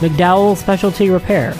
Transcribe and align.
McDowell 0.00 0.56
Specialty 0.56 1.10
Repair, 1.10 1.54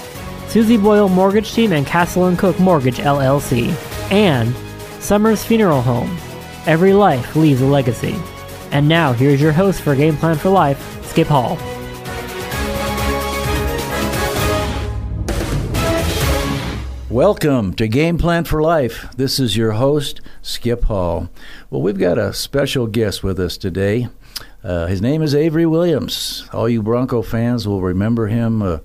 Susie 0.46 0.76
Boyle 0.76 1.08
Mortgage 1.08 1.52
Team 1.52 1.72
and 1.72 1.84
Castle 1.84 2.26
and 2.26 2.38
Cooke 2.38 2.60
Mortgage 2.60 2.98
LLC, 2.98 3.70
and 4.12 4.54
Summers 5.02 5.42
Funeral 5.44 5.82
Home. 5.82 6.16
Every 6.64 6.92
life 6.92 7.34
leaves 7.34 7.60
a 7.62 7.66
legacy. 7.66 8.14
And 8.70 8.86
now 8.86 9.12
here's 9.12 9.40
your 9.40 9.50
host 9.50 9.82
for 9.82 9.96
Game 9.96 10.16
Plan 10.16 10.36
for 10.36 10.50
Life, 10.50 11.04
Skip 11.06 11.26
Hall. 11.26 11.58
Welcome 17.10 17.74
to 17.74 17.88
Game 17.88 18.18
Plan 18.18 18.44
for 18.44 18.62
Life. 18.62 19.08
This 19.16 19.40
is 19.40 19.56
your 19.56 19.72
host, 19.72 20.20
Skip 20.42 20.84
Hall. 20.84 21.28
Well, 21.70 21.82
we've 21.82 21.98
got 21.98 22.18
a 22.18 22.32
special 22.32 22.86
guest 22.86 23.24
with 23.24 23.40
us 23.40 23.56
today. 23.56 24.06
Uh, 24.62 24.86
his 24.86 25.00
name 25.00 25.22
is 25.22 25.34
Avery 25.34 25.66
Williams. 25.66 26.48
All 26.52 26.68
you 26.68 26.82
Bronco 26.82 27.22
fans 27.22 27.68
will 27.68 27.80
remember 27.80 28.26
him 28.26 28.60
uh, 28.60 28.78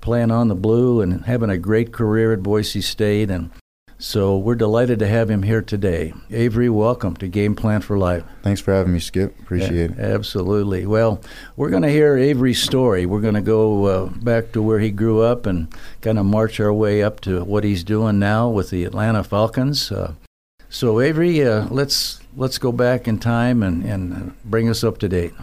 playing 0.00 0.32
on 0.32 0.48
the 0.48 0.56
blue 0.56 1.00
and 1.00 1.24
having 1.24 1.50
a 1.50 1.58
great 1.58 1.92
career 1.92 2.32
at 2.32 2.42
Boise 2.42 2.80
State. 2.80 3.30
And 3.30 3.50
so 3.96 4.36
we're 4.36 4.56
delighted 4.56 4.98
to 4.98 5.06
have 5.06 5.30
him 5.30 5.44
here 5.44 5.62
today. 5.62 6.12
Avery, 6.32 6.68
welcome 6.68 7.14
to 7.16 7.28
Game 7.28 7.54
Plan 7.54 7.80
for 7.80 7.96
Life. 7.96 8.24
Thanks 8.42 8.60
for 8.60 8.74
having 8.74 8.92
me, 8.92 8.98
Skip. 8.98 9.38
Appreciate 9.38 9.92
it. 9.92 9.98
Absolutely. 10.00 10.84
Well, 10.84 11.20
we're 11.56 11.70
going 11.70 11.84
to 11.84 11.90
hear 11.90 12.16
Avery's 12.16 12.60
story. 12.60 13.06
We're 13.06 13.20
going 13.20 13.34
to 13.34 13.40
go 13.40 13.84
uh, 13.84 14.06
back 14.06 14.50
to 14.52 14.62
where 14.62 14.80
he 14.80 14.90
grew 14.90 15.22
up 15.22 15.46
and 15.46 15.72
kind 16.00 16.18
of 16.18 16.26
march 16.26 16.58
our 16.58 16.72
way 16.72 17.04
up 17.04 17.20
to 17.20 17.44
what 17.44 17.62
he's 17.62 17.84
doing 17.84 18.18
now 18.18 18.48
with 18.48 18.70
the 18.70 18.84
Atlanta 18.84 19.22
Falcons. 19.22 19.92
Uh, 19.92 20.14
so, 20.68 21.00
Avery, 21.00 21.44
uh, 21.44 21.66
let's 21.68 22.19
let's 22.40 22.56
go 22.56 22.72
back 22.72 23.06
in 23.06 23.18
time 23.18 23.62
and, 23.62 23.84
and 23.84 24.34
bring 24.44 24.68
us 24.68 24.82
up 24.82 24.96
to 24.96 25.08
date. 25.08 25.34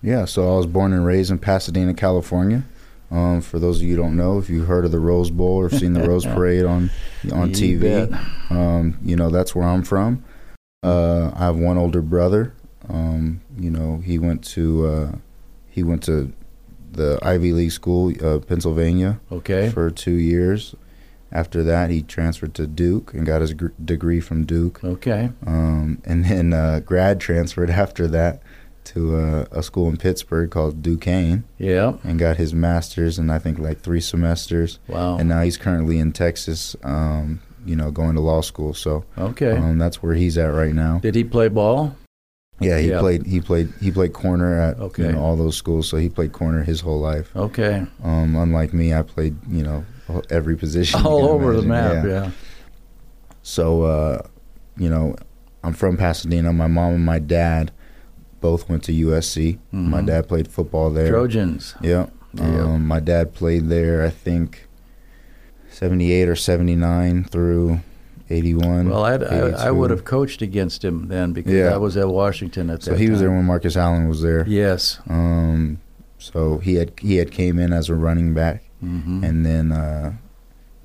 Yeah, 0.00 0.24
so 0.24 0.54
I 0.54 0.56
was 0.56 0.66
born 0.66 0.94
and 0.94 1.04
raised 1.04 1.30
in 1.30 1.38
Pasadena, 1.38 1.92
California. 1.92 2.64
Um, 3.10 3.42
for 3.42 3.58
those 3.58 3.76
of 3.78 3.82
you 3.84 3.96
who 3.96 4.02
don't 4.02 4.16
know, 4.16 4.38
if 4.38 4.48
you've 4.48 4.66
heard 4.66 4.84
of 4.86 4.90
the 4.90 4.98
Rose 4.98 5.30
Bowl 5.30 5.56
or 5.56 5.68
seen 5.70 5.92
the 5.92 6.08
Rose 6.08 6.24
Parade 6.34 6.64
on 6.64 6.90
on 7.32 7.50
You 7.50 7.78
TV, 7.78 8.50
um, 8.50 8.98
you 9.02 9.14
know 9.16 9.28
that's 9.30 9.54
where 9.54 9.66
I'm 9.66 9.82
from. 9.82 10.24
Uh, 10.82 11.30
I 11.34 11.46
have 11.46 11.56
one 11.56 11.76
older 11.78 12.00
brother. 12.02 12.54
Um, 12.88 13.40
you 13.58 13.70
know, 13.70 13.98
he 14.04 14.18
went 14.18 14.42
to 14.54 14.86
uh, 14.86 15.12
he 15.68 15.82
went 15.82 16.02
to 16.04 16.32
the 16.92 17.18
Ivy 17.22 17.52
League 17.52 17.72
school, 17.72 18.12
uh, 18.24 18.38
Pennsylvania, 18.40 19.20
Okay. 19.30 19.70
for 19.70 19.90
two 19.90 20.14
years. 20.14 20.74
After 21.30 21.62
that, 21.62 21.90
he 21.90 22.02
transferred 22.02 22.54
to 22.54 22.66
Duke 22.66 23.12
and 23.12 23.26
got 23.26 23.40
his 23.42 23.52
gr- 23.52 23.68
degree 23.84 24.20
from 24.20 24.44
Duke. 24.44 24.82
Okay. 24.82 25.30
Um, 25.46 26.00
and 26.04 26.24
then 26.24 26.52
uh, 26.52 26.80
grad 26.80 27.20
transferred 27.20 27.70
after 27.70 28.06
that 28.08 28.42
to 28.84 29.16
uh, 29.16 29.44
a 29.52 29.62
school 29.62 29.88
in 29.88 29.98
Pittsburgh 29.98 30.50
called 30.50 30.82
Duquesne 30.82 31.44
Yeah. 31.58 31.94
and 32.04 32.18
got 32.18 32.38
his 32.38 32.54
master's 32.54 33.18
in 33.18 33.28
I 33.28 33.38
think 33.38 33.58
like 33.58 33.80
three 33.80 34.00
semesters. 34.00 34.78
Wow. 34.88 35.18
And 35.18 35.28
now 35.28 35.42
he's 35.42 35.58
currently 35.58 35.98
in 35.98 36.12
Texas, 36.12 36.74
um, 36.82 37.40
you 37.66 37.76
know, 37.76 37.90
going 37.90 38.14
to 38.14 38.22
law 38.22 38.40
school. 38.40 38.72
So 38.72 39.04
Okay. 39.18 39.52
um, 39.52 39.76
that's 39.76 40.02
where 40.02 40.14
he's 40.14 40.38
at 40.38 40.46
right 40.46 40.72
now. 40.72 41.00
Did 41.00 41.14
he 41.16 41.24
play 41.24 41.48
ball? 41.48 41.94
Yeah, 42.60 42.78
he 42.78 42.88
Yeah. 42.88 43.00
played. 43.00 43.26
He 43.26 43.40
played. 43.40 43.72
He 43.80 43.90
played 43.92 44.12
corner 44.14 44.58
at 44.58 44.80
Okay. 44.80 45.04
you 45.04 45.12
know, 45.12 45.20
all 45.20 45.36
those 45.36 45.56
schools. 45.56 45.86
So 45.88 45.96
he 45.98 46.08
played 46.08 46.32
corner 46.32 46.62
his 46.64 46.80
whole 46.80 46.98
life. 46.98 47.30
Okay. 47.36 47.84
Um, 48.02 48.34
unlike 48.36 48.72
me, 48.72 48.94
I 48.94 49.02
played 49.02 49.36
you 49.48 49.62
know 49.62 49.84
every 50.30 50.56
position. 50.56 51.00
All 51.04 51.28
over 51.28 51.54
the 51.56 51.62
map. 51.62 52.04
Yeah. 52.04 52.30
So, 53.42 53.82
uh, 53.82 54.22
you 54.76 54.88
know, 54.88 55.16
I'm 55.64 55.72
from 55.72 55.96
Pasadena. 55.96 56.52
My 56.52 56.66
mom 56.66 56.94
and 56.94 57.04
my 57.04 57.18
dad 57.18 57.72
both 58.40 58.68
went 58.68 58.82
to 58.84 58.92
USC. 58.92 59.58
My 59.72 60.00
Mhm. 60.02 60.06
dad 60.06 60.28
played 60.28 60.48
football 60.48 60.90
there. 60.90 61.08
Trojans. 61.08 61.74
Yeah. 61.82 62.06
Yeah. 62.34 62.44
Um, 62.64 62.86
my 62.86 63.00
dad 63.00 63.34
played 63.34 63.68
there, 63.68 64.04
I 64.04 64.10
think, 64.10 64.68
78 65.70 66.28
or 66.28 66.36
79 66.36 67.24
through 67.24 67.80
81. 68.30 68.90
Well, 68.90 69.04
I'd, 69.04 69.24
I, 69.24 69.68
I 69.68 69.70
would 69.70 69.90
have 69.90 70.04
coached 70.04 70.42
against 70.42 70.84
him 70.84 71.08
then 71.08 71.32
because 71.32 71.52
Yeah. 71.52 71.74
I 71.74 71.78
was 71.78 71.96
at 71.96 72.08
Washington 72.08 72.68
at 72.70 72.82
So 72.82 72.90
that 72.92 73.00
he 73.00 73.08
was 73.10 73.20
there 73.20 73.30
when 73.30 73.44
Marcus 73.44 73.76
Allen 73.76 74.08
was 74.08 74.20
there. 74.22 74.44
Yes. 74.46 75.00
Um, 75.08 75.78
so 76.18 76.58
he 76.58 76.74
had 76.74 76.92
he 77.00 77.16
had 77.16 77.30
came 77.30 77.58
in 77.58 77.72
as 77.72 77.88
a 77.88 77.94
running 77.94 78.34
back, 78.34 78.62
hmm 78.80 79.24
and 79.24 79.44
then 79.44 79.72
uh, 79.72 80.12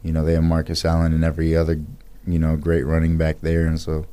you 0.03 0.11
know 0.11 0.23
they 0.25 0.33
have 0.33 0.43
Marcus 0.43 0.83
Allen 0.85 1.13
and 1.13 1.23
every 1.23 1.55
other 1.55 1.79
you 2.25 2.39
know 2.39 2.55
great 2.55 2.83
running 2.83 3.17
back 3.17 3.41
there, 3.41 3.65
and 3.65 3.79
so 3.79 4.05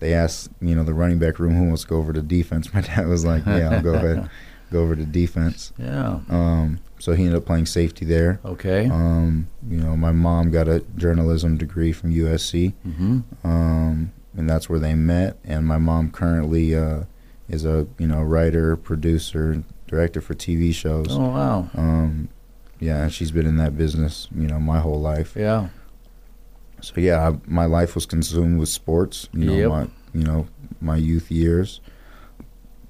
they 0.00 0.12
asked 0.14 0.50
you 0.60 0.74
know 0.74 0.84
the 0.84 0.94
running 0.94 1.18
back 1.18 1.38
room 1.38 1.54
who 1.54 1.64
wants 1.64 1.82
to 1.82 1.88
go 1.88 1.96
over 1.98 2.12
to 2.12 2.22
defense. 2.22 2.72
My 2.74 2.80
dad 2.80 3.06
was 3.06 3.24
like, 3.24 3.44
yeah, 3.46 3.70
I'll 3.70 3.82
go 3.82 3.94
ahead, 3.94 4.28
go 4.72 4.80
over 4.80 4.96
to 4.96 5.04
defense. 5.04 5.72
Yeah. 5.78 6.20
Um, 6.28 6.80
so 6.98 7.12
he 7.12 7.24
ended 7.24 7.38
up 7.38 7.46
playing 7.46 7.66
safety 7.66 8.04
there. 8.04 8.40
Okay. 8.44 8.88
Um, 8.90 9.48
you 9.68 9.78
know, 9.78 9.96
my 9.96 10.10
mom 10.10 10.50
got 10.50 10.66
a 10.66 10.80
journalism 10.96 11.56
degree 11.56 11.92
from 11.92 12.12
USC, 12.12 12.74
hmm 12.82 13.20
um, 13.44 14.12
and 14.36 14.48
that's 14.50 14.68
where 14.68 14.78
they 14.78 14.94
met. 14.94 15.36
And 15.44 15.66
my 15.66 15.78
mom 15.78 16.10
currently 16.10 16.74
uh, 16.74 17.04
is 17.48 17.64
a 17.64 17.86
you 17.98 18.06
know 18.06 18.22
writer, 18.22 18.76
producer, 18.76 19.62
director 19.86 20.20
for 20.20 20.34
TV 20.34 20.74
shows. 20.74 21.06
Oh 21.10 21.30
wow. 21.30 21.70
Um, 21.74 22.28
yeah, 22.80 23.08
she's 23.08 23.30
been 23.30 23.46
in 23.46 23.56
that 23.56 23.76
business, 23.76 24.28
you 24.34 24.46
know, 24.46 24.58
my 24.60 24.80
whole 24.80 25.00
life. 25.00 25.34
Yeah. 25.36 25.68
So 26.80 26.94
yeah, 27.00 27.28
I, 27.30 27.36
my 27.46 27.64
life 27.64 27.94
was 27.94 28.06
consumed 28.06 28.58
with 28.58 28.68
sports. 28.68 29.28
You 29.32 29.44
know, 29.46 29.54
Yep. 29.56 29.68
my 29.70 29.82
you 30.14 30.24
know 30.24 30.46
my 30.80 30.96
youth 30.96 31.30
years. 31.30 31.80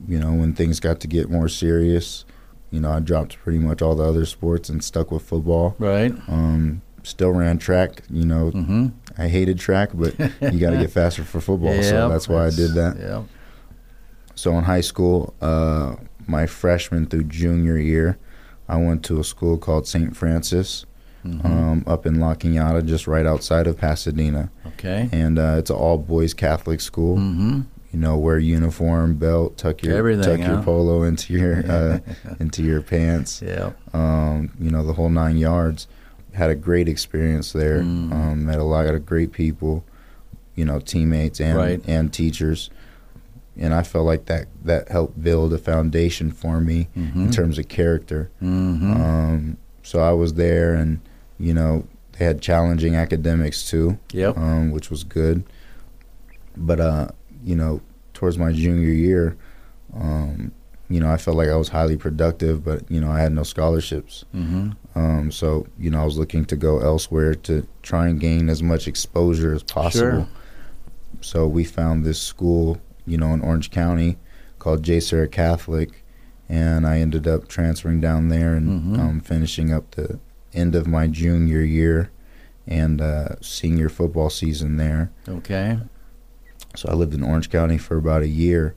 You 0.07 0.19
know, 0.19 0.33
when 0.33 0.53
things 0.55 0.79
got 0.79 1.01
to 1.01 1.09
get 1.09 1.29
more 1.31 1.49
serious, 1.49 2.25
you 2.71 2.81
know, 2.81 2.91
I 2.93 3.01
dropped 3.01 3.37
pretty 3.39 3.59
much 3.59 3.83
all 3.83 3.95
the 3.97 4.05
other 4.05 4.27
sports 4.27 4.69
and 4.69 4.83
stuck 4.85 5.11
with 5.11 5.23
football. 5.23 5.75
Right. 5.79 6.13
Um, 6.29 6.83
still 7.03 7.31
ran 7.33 7.59
track. 7.59 8.03
You 8.11 8.25
know, 8.27 8.51
Mm-hmm. 8.53 8.87
I 9.21 9.27
hated 9.29 9.59
track, 9.59 9.91
but 9.95 10.17
you 10.19 10.61
got 10.61 10.71
to 10.71 10.77
get 10.79 10.91
faster 11.01 11.25
for 11.25 11.41
football, 11.41 11.83
so 11.83 12.09
that's 12.09 12.29
why 12.29 12.47
I 12.47 12.51
did 12.51 12.75
that. 12.75 12.97
Yeah. 13.01 13.25
So 14.37 14.57
in 14.57 14.63
high 14.65 14.83
school, 14.83 15.35
uh, 15.41 15.97
my 16.29 16.47
freshman 16.47 17.07
through 17.07 17.25
junior 17.25 17.77
year, 17.79 18.17
I 18.69 18.77
went 18.77 19.03
to 19.07 19.19
a 19.21 19.25
school 19.25 19.57
called 19.59 19.87
St. 19.87 20.17
Francis 20.17 20.85
Mhm. 21.27 21.45
um, 21.45 21.85
up 21.87 22.07
in 22.07 22.21
La 22.21 22.35
just 22.83 23.07
right 23.09 23.27
outside 23.27 23.67
of 23.67 23.77
Pasadena. 23.77 24.51
okay. 24.67 25.09
And 25.13 25.39
uh, 25.39 25.57
it's 25.59 25.69
an 25.71 25.77
all 25.77 25.99
boys 25.99 26.33
Catholic 26.35 26.81
school. 26.81 27.17
Mm-hmm. 27.17 27.61
You 27.93 27.99
know, 27.99 28.17
wear 28.19 28.39
uniform, 28.39 29.15
belt, 29.17 29.57
tuck 29.57 29.83
your 29.83 29.97
Everything, 29.97 30.39
tuck 30.39 30.47
your 30.47 30.63
polo 30.63 31.03
into 31.03 31.33
your 31.33 31.65
uh, 31.71 31.99
into 32.39 32.63
your 32.63 32.83
pants. 32.83 33.43
Yeah. 33.47 33.71
Um, 33.95 34.51
you 34.61 34.71
know, 34.71 34.85
the 34.87 34.93
whole 34.93 35.09
nine 35.11 35.39
yards. 35.39 35.87
Had 36.35 36.51
a 36.51 36.55
great 36.55 36.89
experience 36.89 37.53
there. 37.53 37.81
Mm. 37.81 38.13
Um, 38.13 38.45
met 38.47 38.59
a 38.59 38.63
lot 38.65 38.87
of 38.87 39.05
great 39.07 39.33
people. 39.33 39.83
You 40.55 40.67
know, 40.67 40.79
teammates 40.79 41.41
and 41.41 41.57
Right. 41.57 41.83
and 41.89 42.13
teachers. 42.13 42.71
And 43.59 43.75
I 43.75 43.83
felt 43.83 44.07
like 44.07 44.27
that 44.27 44.47
that 44.65 44.89
helped 44.89 45.23
build 45.23 45.53
a 45.53 45.59
foundation 45.59 46.31
for 46.31 46.61
me 46.61 46.89
Mm-hmm. 46.97 47.25
in 47.25 47.31
terms 47.31 47.59
of 47.59 47.69
character. 47.69 48.31
Mm-hmm. 48.43 48.93
Um, 48.93 49.57
so 49.83 50.01
I 50.01 50.13
was 50.13 50.35
there, 50.35 50.75
and 50.75 51.01
you 51.39 51.55
know 51.55 51.87
they 52.13 52.25
had 52.25 52.41
challenging 52.41 52.95
academics 52.95 53.69
too, 53.69 53.99
yep. 54.13 54.37
um, 54.37 54.71
which 54.71 54.91
was 54.91 55.05
good. 55.05 55.45
But 56.57 56.81
uh, 56.81 57.09
you 57.45 57.57
know, 57.57 57.81
towards 58.15 58.39
my 58.39 58.53
junior 58.53 58.91
year, 58.91 59.37
um, 59.95 60.53
you 60.89 61.01
know, 61.01 61.11
I 61.11 61.17
felt 61.17 61.37
like 61.37 61.49
I 61.49 61.57
was 61.57 61.69
highly 61.69 61.97
productive, 61.97 62.65
but 62.65 62.91
you 62.91 63.01
know, 63.01 63.11
I 63.11 63.21
had 63.21 63.33
no 63.33 63.43
scholarships. 63.43 64.25
Mm-hmm. 64.35 64.71
Um, 64.95 65.31
so 65.31 65.67
you 65.79 65.91
know, 65.91 66.01
I 66.01 66.05
was 66.05 66.17
looking 66.19 66.45
to 66.47 66.57
go 66.57 66.79
elsewhere 66.81 67.35
to 67.35 67.67
try 67.83 68.09
and 68.09 68.21
gain 68.21 68.49
as 68.49 68.63
much 68.63 68.87
exposure 68.89 69.53
as 69.55 69.63
possible. 69.63 70.11
Sure. 70.11 70.29
So 71.21 71.47
we 71.49 71.65
found 71.65 72.05
this 72.05 72.21
school, 72.21 72.79
you 73.09 73.17
know, 73.19 73.33
in 73.33 73.41
Orange 73.41 73.71
County 73.71 74.19
called 74.59 74.83
JSerra 74.83 75.31
Catholic, 75.31 76.05
and 76.49 76.87
I 76.87 76.99
ended 76.99 77.27
up 77.27 77.49
transferring 77.49 78.01
down 78.01 78.29
there 78.29 78.55
and 78.55 78.97
Mhm. 78.97 78.99
um, 78.99 79.21
finishing 79.21 79.73
up 79.73 79.91
the 79.93 80.19
end 80.55 80.75
of 80.75 80.87
my 80.87 81.07
junior 81.07 81.61
year 81.63 82.11
and 82.67 83.01
uh, 83.01 83.29
senior 83.41 83.89
football 83.89 84.31
season 84.31 84.77
there. 84.77 85.11
Okay. 85.29 85.79
So 86.77 86.89
I 86.91 86.95
lived 86.95 87.15
in 87.15 87.23
Orange 87.23 87.51
County 87.51 87.79
for 87.79 87.97
about 87.97 88.23
a 88.23 88.29
year, 88.29 88.75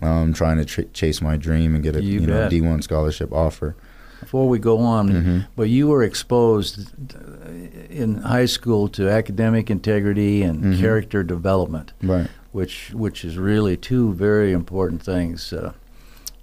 um, 0.00 0.32
trying 0.32 0.56
to 0.58 0.64
tr- 0.64 0.82
chase 0.92 1.20
my 1.20 1.36
dream 1.36 1.74
and 1.74 1.82
get 1.84 1.94
a 1.96 2.02
you, 2.02 2.20
you 2.20 2.26
know 2.26 2.48
D 2.48 2.60
one 2.60 2.82
scholarship 2.82 3.32
offer. 3.32 3.74
before 4.20 4.48
we 4.48 4.58
go 4.58 4.78
on, 4.78 5.08
Mhm. 5.10 5.46
but 5.54 5.68
you 5.68 5.86
were 5.86 6.02
exposed 6.02 6.90
uh, 7.14 7.50
in 7.88 8.16
high 8.16 8.46
school 8.46 8.88
to 8.88 9.08
academic 9.08 9.70
integrity 9.70 10.42
and 10.42 10.64
Mhm. 10.64 10.80
character 10.80 11.22
development, 11.22 11.92
Right. 12.02 12.26
Which 12.58 12.90
which 12.92 13.24
is 13.24 13.36
really 13.38 13.76
two 13.76 14.12
very 14.14 14.52
important 14.52 15.00
things. 15.02 15.52
Uh, 15.52 15.72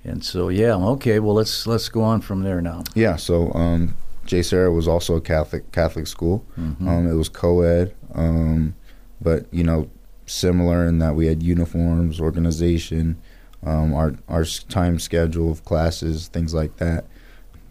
and 0.06 0.24
so, 0.24 0.50
yeah, 0.50 0.76
okay. 0.96 1.20
Well, 1.20 1.36
let's 1.36 1.68
let's 1.68 1.90
go 1.90 2.02
on 2.04 2.22
from 2.22 2.44
there 2.44 2.62
now. 2.62 2.84
Yeah. 2.94 3.18
So 3.18 3.52
um, 3.54 3.96
JSerra 4.26 4.74
was 4.74 4.88
also 4.88 5.16
a 5.18 5.22
Catholic 5.22 5.64
Catholic 5.74 6.08
school. 6.08 6.46
Mhm. 6.58 6.88
Um, 6.88 7.08
it 7.12 7.16
was 7.16 7.28
co-ed, 7.30 7.94
um, 8.14 8.76
but 9.20 9.46
you 9.52 9.64
know, 9.64 9.90
similar 10.26 10.86
in 10.88 11.00
that 11.00 11.16
we 11.16 11.26
had 11.28 11.44
uniforms, 11.44 12.22
organization, 12.22 13.18
um, 13.66 13.94
our 13.94 14.14
our 14.30 14.46
time 14.70 15.00
schedule 15.00 15.52
of 15.52 15.66
classes, 15.66 16.30
things 16.30 16.54
like 16.54 16.78
that. 16.78 17.04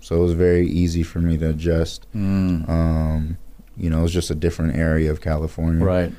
So 0.00 0.17
it 0.17 0.23
was 0.29 0.32
very 0.35 0.67
easy 0.69 1.02
for 1.02 1.20
me 1.20 1.38
to 1.38 1.49
adjust. 1.49 2.06
Mm, 2.14 2.69
Um, 2.69 3.38
you 3.82 3.88
know, 3.88 4.00
it 4.00 4.02
was 4.02 4.12
just 4.12 4.31
a 4.31 4.35
different 4.47 4.76
area 4.76 5.11
of 5.11 5.20
California. 5.23 5.82
right. 5.82 6.12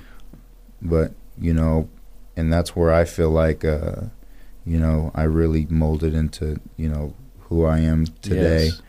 But 0.81 1.13
you 1.39 1.53
know, 1.53 1.87
and 2.37 2.51
that's 2.51 2.75
where 2.75 2.93
I 2.93 3.05
feel 3.05 3.29
like, 3.29 3.63
uh, 3.65 4.03
you 4.65 4.79
know, 4.79 5.11
I 5.15 5.23
really 5.23 5.67
molded 5.69 6.13
into 6.13 6.59
you 6.77 6.89
know 6.89 7.13
who 7.41 7.65
I 7.65 7.79
am 7.79 8.05
today 8.21 8.65
Yes. 8.65 8.81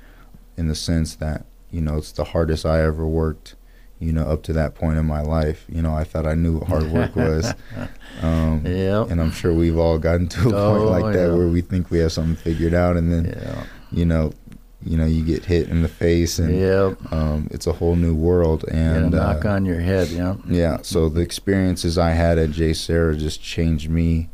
in 0.57 0.69
the 0.69 0.75
sense 0.75 1.15
that 1.17 1.45
you 1.71 1.81
know 1.83 1.97
it's 1.99 2.13
the 2.13 2.25
hardest 2.25 2.65
I 2.67 2.83
ever 2.83 3.07
worked. 3.07 3.55
You 3.99 4.13
know, 4.13 4.25
up 4.29 4.43
to 4.43 4.53
that 4.53 4.75
point 4.75 4.99
in 4.99 5.07
my 5.07 5.23
life, 5.23 5.65
you 5.71 5.81
know, 5.81 5.95
I 5.95 6.05
thought 6.05 6.27
I 6.27 6.35
knew 6.35 6.59
what 6.59 6.69
hard 6.69 6.93
work 6.93 7.17
was, 7.17 7.55
um, 8.23 8.63
Yeah. 8.67 9.07
and 9.09 9.23
I'm 9.23 9.31
sure 9.31 9.55
we've 9.55 9.79
all 9.79 9.99
gotten 9.99 10.29
to 10.29 10.51
a 10.51 10.55
Oh, 10.55 10.77
point 10.79 10.91
like 11.03 11.15
that 11.15 11.29
yeah. 11.31 11.35
where 11.35 11.49
we 11.49 11.63
think 11.63 11.91
we 11.91 12.01
have 12.01 12.13
something 12.13 12.37
figured 12.37 12.75
out, 12.75 12.99
and 12.99 13.11
then 13.11 13.25
Yeah. 13.25 13.65
you 13.91 14.05
know, 14.05 14.33
you 14.87 14.97
know, 14.97 15.05
you 15.05 15.25
get 15.25 15.45
hit 15.45 15.69
in 15.69 15.83
the 15.83 15.89
face, 15.89 16.39
and 16.39 16.57
Yeah. 16.57 16.95
um, 17.11 17.49
it's 17.51 17.67
a 17.67 17.73
whole 17.73 17.97
new 17.97 18.15
world. 18.15 18.65
And 18.71 19.05
And 19.07 19.15
a 19.15 19.17
knock 19.17 19.45
uh, 19.45 19.49
on 19.51 19.65
your 19.65 19.81
head. 19.81 20.09
Yeah. 20.09 20.37
yeah, 20.49 20.79
so 20.83 21.09
the 21.09 21.21
experiences 21.23 21.99
I 21.99 22.11
had 22.13 22.39
at 22.39 22.51
JSerra 22.51 23.19
just 23.19 23.43
changed 23.43 23.91
me, 23.91 24.29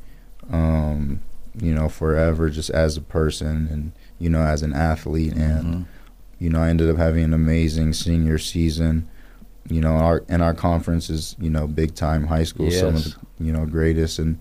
um, 0.51 1.21
you 1.59 1.75
know, 1.75 1.89
forever, 1.89 2.51
just 2.51 2.71
as 2.71 2.97
a 2.97 3.01
person 3.01 3.69
and 3.71 3.93
you 4.19 4.29
know, 4.31 4.43
as 4.43 4.63
an 4.63 4.73
athlete, 4.73 5.33
and 5.33 5.65
Mhm. 5.65 5.85
you 6.39 6.49
know, 6.51 6.61
I 6.63 6.69
ended 6.69 6.89
up 6.91 6.97
having 6.97 7.25
an 7.25 7.35
amazing 7.35 7.93
senior 7.95 8.39
season. 8.39 9.09
You 9.69 9.81
know, 9.81 9.93
our 9.97 10.23
and 10.29 10.43
our 10.43 10.55
conference 10.55 11.09
is 11.11 11.35
you 11.41 11.51
know 11.51 11.67
big 11.67 11.95
time 11.95 12.27
high 12.27 12.45
school, 12.45 12.71
some 12.71 12.95
of 12.97 13.05
the 13.05 13.15
you 13.41 13.53
know 13.53 13.65
greatest 13.67 14.19
in 14.19 14.39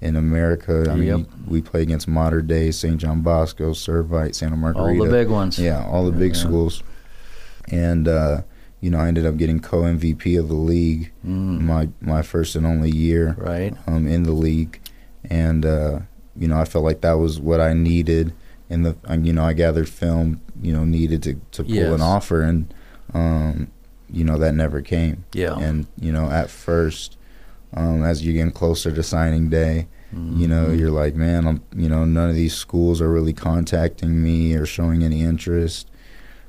in 0.00 0.16
America. 0.16 0.86
I 0.90 0.94
mean, 0.94 1.06
Yep. 1.08 1.18
you- 1.18 1.26
we 1.46 1.60
play 1.62 1.82
against 1.82 2.08
Mater 2.08 2.40
Dei, 2.42 2.70
St. 2.70 2.96
John 2.98 3.20
Bosco, 3.20 3.72
Servite, 3.72 4.34
Santa 4.34 4.56
Margarita, 4.56 4.98
All 5.00 5.04
the 5.06 5.10
big 5.10 5.28
ones. 5.28 5.58
yeah, 5.58 5.84
all 5.84 6.06
the 6.06 6.12
big 6.18 6.34
Yeah. 6.34 6.40
schools. 6.42 6.82
And 7.70 8.08
uh, 8.08 8.42
you 8.80 8.90
know, 8.90 8.98
I 8.98 9.08
ended 9.08 9.26
up 9.26 9.36
getting 9.36 9.60
co 9.60 9.82
MVP 9.82 10.36
of 10.38 10.48
the 10.48 10.54
league 10.54 11.12
Mm, 11.26 11.60
my 11.62 11.88
my 12.00 12.22
first 12.22 12.56
and 12.56 12.64
only 12.66 12.90
year 12.90 13.36
right. 13.38 13.74
um, 13.86 14.06
in 14.08 14.22
the 14.24 14.32
league, 14.32 14.80
and 15.28 15.64
uh, 15.66 16.00
you 16.38 16.48
know, 16.48 16.58
I 16.58 16.64
felt 16.64 16.84
like 16.84 17.02
that 17.02 17.18
was 17.18 17.38
what 17.38 17.60
I 17.60 17.74
needed. 17.74 18.32
And 18.70 18.86
the 18.86 18.96
you 19.22 19.32
know, 19.32 19.44
I 19.44 19.52
gathered 19.52 19.88
film 19.88 20.40
you 20.62 20.72
know 20.72 20.84
needed 20.84 21.22
to 21.24 21.34
to 21.52 21.62
pull 21.62 21.72
Yes. 21.74 21.92
an 21.92 22.00
offer, 22.00 22.40
and 22.42 22.72
um, 23.12 23.68
you 24.10 24.24
know 24.24 24.38
that 24.38 24.54
never 24.54 24.80
came. 24.80 25.24
Yeah. 25.34 25.58
And 25.58 25.86
you 26.00 26.10
know, 26.12 26.30
at 26.30 26.48
first, 26.50 27.16
um, 27.74 28.02
as 28.04 28.24
you're 28.24 28.34
getting 28.34 28.52
closer 28.52 28.90
to 28.92 29.02
signing 29.02 29.48
day, 29.50 29.86
you 30.12 30.48
know 30.48 30.66
Mhm. 30.66 30.78
you're 30.80 30.90
like 30.90 31.14
man 31.14 31.46
i'm 31.46 31.62
you 31.76 31.88
know 31.88 32.04
none 32.04 32.28
of 32.28 32.34
these 32.34 32.52
schools 32.52 33.00
are 33.00 33.08
really 33.08 33.32
contacting 33.32 34.20
me 34.20 34.54
or 34.54 34.66
showing 34.66 35.04
any 35.04 35.20
interest 35.22 35.88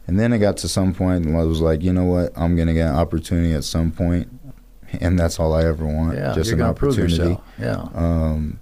and 0.07 0.19
then 0.19 0.33
it 0.33 0.39
got 0.39 0.57
to 0.57 0.67
some 0.67 0.95
point 0.95 1.25
and 1.27 1.37
i 1.37 1.43
was 1.43 1.61
like 1.61 1.83
you 1.83 1.93
know 1.93 2.05
what 2.05 2.31
i'm 2.35 2.55
gonna 2.55 2.73
get 2.73 2.89
an 2.89 2.95
opportunity 2.95 3.53
at 3.53 3.63
some 3.63 3.91
point 3.91 4.27
and 4.99 5.19
that's 5.19 5.39
all 5.39 5.53
i 5.53 5.63
ever 5.63 5.85
want 5.85 6.17
yeah, 6.17 6.33
just 6.33 6.49
you're 6.49 6.57
an 6.59 6.65
opportunity. 6.65 7.37
Yeah. 7.59 7.87
um 7.93 8.59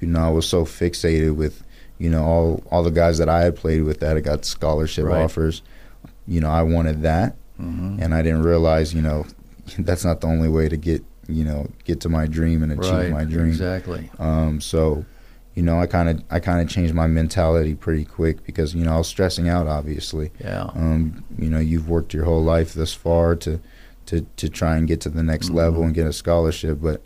you 0.00 0.08
know 0.08 0.18
i 0.26 0.28
was 0.28 0.44
so 0.48 0.64
fixated 0.64 1.36
with 1.36 1.62
you 1.98 2.10
know 2.10 2.24
all 2.24 2.62
all 2.72 2.82
the 2.82 2.90
guys 2.90 3.18
that 3.18 3.28
i 3.28 3.42
had 3.42 3.54
played 3.54 3.84
with 3.84 4.00
that 4.00 4.16
had 4.16 4.24
got 4.24 4.44
scholarship 4.44 5.04
Right. 5.04 5.22
offers 5.22 5.62
you 6.26 6.40
know 6.40 6.50
i 6.50 6.64
wanted 6.64 7.02
that 7.02 7.36
hmm 7.58 7.96
and 8.00 8.12
i 8.12 8.22
didn't 8.22 8.42
realize 8.42 8.92
you 8.92 9.02
know 9.02 9.24
that's 9.78 10.04
not 10.04 10.20
the 10.20 10.26
only 10.26 10.48
way 10.48 10.68
to 10.68 10.76
get 10.76 11.04
you 11.32 11.44
know 11.44 11.68
get 11.84 12.00
to 12.00 12.08
my 12.08 12.26
dream 12.26 12.62
and 12.62 12.72
achieve 12.72 12.92
right. 12.92 13.10
my 13.10 13.24
dream 13.24 13.48
Exactly. 13.48 14.10
um, 14.18 14.60
so, 14.60 15.04
you 15.54 15.62
know, 15.62 15.78
I 15.80 15.86
kind 15.86 16.08
of 16.08 16.22
I 16.30 16.38
kind 16.40 16.60
of 16.60 16.68
changed 16.68 16.94
my 16.94 17.06
mentality 17.06 17.74
pretty 17.74 18.04
quick 18.04 18.44
because 18.44 18.74
you 18.74 18.84
know 18.84 18.94
I 18.94 18.98
was 18.98 19.08
stressing 19.08 19.48
out. 19.48 19.66
Obviously, 19.66 20.30
Yeah. 20.40 20.70
um, 20.74 21.24
you 21.38 21.48
know, 21.50 21.58
you've 21.58 21.88
worked 21.88 22.14
your 22.14 22.24
whole 22.24 22.42
life 22.42 22.72
thus 22.74 22.92
far 22.94 23.36
to 23.36 23.60
to 24.06 24.26
to 24.36 24.48
try 24.48 24.76
and 24.76 24.88
get 24.88 25.00
to 25.02 25.08
the 25.10 25.22
next 25.22 25.48
Mhm. 25.50 25.54
level 25.54 25.82
and 25.84 25.94
get 25.94 26.06
a 26.06 26.12
scholarship, 26.12 26.78
but 26.82 27.02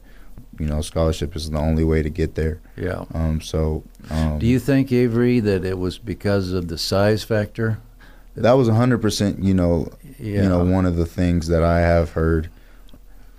you 0.59 0.67
know, 0.67 0.81
scholarship 0.81 1.37
is 1.37 1.51
the 1.51 1.59
only 1.59 1.85
way 1.85 2.03
to 2.03 2.09
get 2.09 2.35
there. 2.35 2.59
yeah. 2.77 3.05
Um, 3.13 3.41
so, 3.43 3.83
um, 4.11 4.39
Do 4.39 4.47
you 4.47 4.59
think 4.59 4.91
Avery 4.91 5.39
that 5.41 5.65
it 5.67 5.79
was 5.79 5.99
because 5.99 6.53
of 6.53 6.69
the 6.69 6.79
size 6.79 7.23
factor? 7.25 7.79
that 8.37 8.53
was 8.53 8.69
hundred 8.69 8.99
percent. 9.03 9.43
You 9.43 9.55
know, 9.55 9.89
Yeah. 10.21 10.43
you 10.45 10.49
know, 10.49 10.65
one 10.65 10.87
of 10.87 10.97
the 10.97 11.05
things 11.07 11.49
that 11.49 11.63
I 11.63 11.81
have 11.81 12.11
heard, 12.13 12.49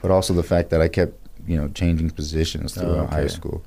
but 0.01 0.11
also 0.11 0.33
the 0.33 0.43
fact 0.43 0.69
that 0.69 0.81
I 0.81 0.87
kept 0.87 1.13
you 1.47 1.57
know 1.57 1.67
changing 1.69 2.09
positions 2.11 2.73
throughout 2.73 3.09
high 3.09 3.19
Okay. 3.21 3.27
school. 3.29 3.63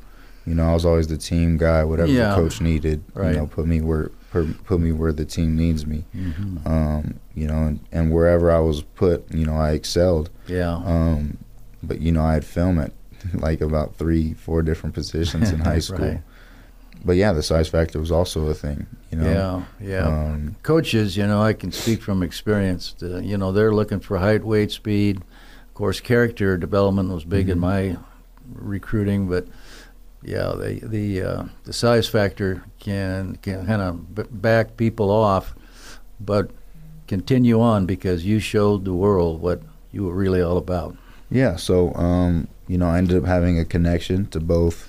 You 0.46 0.54
know, 0.54 0.70
I 0.70 0.74
was 0.74 0.84
always 0.86 1.06
the 1.06 1.18
team 1.18 1.56
guy. 1.58 1.84
Whatever 1.84 2.10
Yeah. 2.10 2.30
the 2.30 2.34
coach 2.36 2.60
needed, 2.60 3.02
Right. 3.14 3.32
you 3.32 3.36
know, 3.38 3.46
put 3.46 3.66
me 3.66 3.80
where 3.80 4.10
per- 4.32 4.54
put 4.64 4.80
me 4.80 4.90
where 4.92 5.12
the 5.12 5.24
team 5.24 5.54
needs 5.56 5.86
me. 5.86 6.04
Mhm. 6.16 6.66
Um, 6.66 7.14
you 7.34 7.46
know, 7.46 7.62
and, 7.66 7.80
and 7.92 8.10
wherever 8.12 8.50
I 8.50 8.58
was 8.60 8.82
put, 8.82 9.24
you 9.34 9.44
know, 9.44 9.56
I 9.56 9.72
excelled. 9.72 10.30
Yeah. 10.46 10.74
Um, 10.84 11.36
but 11.82 12.00
you 12.00 12.10
know, 12.12 12.22
I 12.22 12.34
had 12.34 12.44
film 12.44 12.78
at 12.78 12.92
like 13.34 13.60
about 13.60 13.96
three, 13.96 14.32
four 14.34 14.62
different 14.62 14.94
positions 14.94 15.50
in 15.50 15.58
high 15.70 15.78
school. 15.78 15.98
Right. 16.06 16.22
But 17.04 17.16
yeah, 17.16 17.32
the 17.32 17.42
size 17.42 17.68
factor 17.68 17.98
was 18.00 18.10
also 18.10 18.46
a 18.48 18.54
thing. 18.54 18.86
You 19.10 19.18
know. 19.18 19.64
yeah. 19.80 19.88
Yeah. 19.88 20.06
Um, 20.06 20.56
Coaches, 20.62 21.16
you 21.16 21.26
know, 21.26 21.42
I 21.42 21.52
can 21.54 21.70
speak 21.72 22.02
from 22.02 22.22
experience. 22.22 22.94
uh, 23.02 23.18
you 23.18 23.36
know, 23.36 23.52
they're 23.52 23.72
looking 23.74 24.00
for 24.00 24.18
height, 24.18 24.44
weight, 24.44 24.70
speed. 24.70 25.22
Of 25.70 25.74
course, 25.74 26.00
character 26.00 26.56
development 26.58 27.08
was 27.10 27.24
big 27.24 27.48
in 27.48 27.56
Mhm. 27.58 27.60
my 27.60 27.96
recruiting, 28.54 29.28
but 29.28 29.46
yeah, 30.22 30.52
the 30.56 30.80
the 30.82 31.22
uh, 31.22 31.42
the 31.64 31.72
size 31.72 32.06
factor 32.08 32.62
can 32.80 33.38
can 33.40 33.66
kind 33.66 33.80
of 33.80 34.42
back 34.42 34.76
people 34.76 35.10
off, 35.10 35.54
but 36.20 36.50
continue 37.08 37.60
on 37.60 37.86
because 37.86 38.26
you 38.26 38.38
showed 38.40 38.84
the 38.84 38.92
world 38.92 39.40
what 39.40 39.62
you 39.92 40.04
were 40.04 40.14
really 40.14 40.42
all 40.42 40.58
about. 40.58 40.96
Yeah, 41.30 41.56
so 41.56 41.94
um, 41.94 42.48
you 42.68 42.76
know, 42.76 42.86
I 42.88 42.98
ended 42.98 43.16
up 43.16 43.24
having 43.24 43.58
a 43.58 43.64
connection 43.64 44.26
to 44.26 44.40
both 44.40 44.88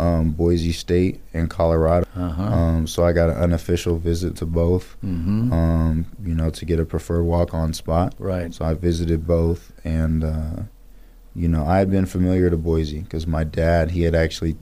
um, 0.00 0.30
Boise 0.30 0.72
State 0.72 1.20
and 1.34 1.50
Colorado. 1.50 2.06
Uh-huh. 2.16 2.42
Um, 2.42 2.86
so 2.86 3.04
I 3.04 3.12
got 3.12 3.28
an 3.30 3.36
unofficial 3.36 3.98
visit 3.98 4.34
to 4.36 4.46
both. 4.46 4.96
hmm 5.02 5.52
Um, 5.52 6.06
you 6.24 6.34
know, 6.34 6.50
to 6.50 6.64
get 6.64 6.80
a 6.80 6.84
preferred 6.84 7.24
walk-on 7.24 7.72
spot. 7.74 8.14
right. 8.18 8.52
So 8.54 8.64
I 8.64 8.74
visited 8.74 9.26
both, 9.26 9.72
and 9.84 10.24
uh, 10.24 10.62
you 11.34 11.48
know, 11.48 11.64
I 11.66 11.78
had 11.78 11.90
been 11.90 12.06
familiar 12.06 12.50
to 12.50 12.56
Boise 12.56 13.00
because 13.00 13.26
my 13.26 13.44
dad 13.44 13.90
he 13.92 14.02
had 14.02 14.14
actually, 14.14 14.56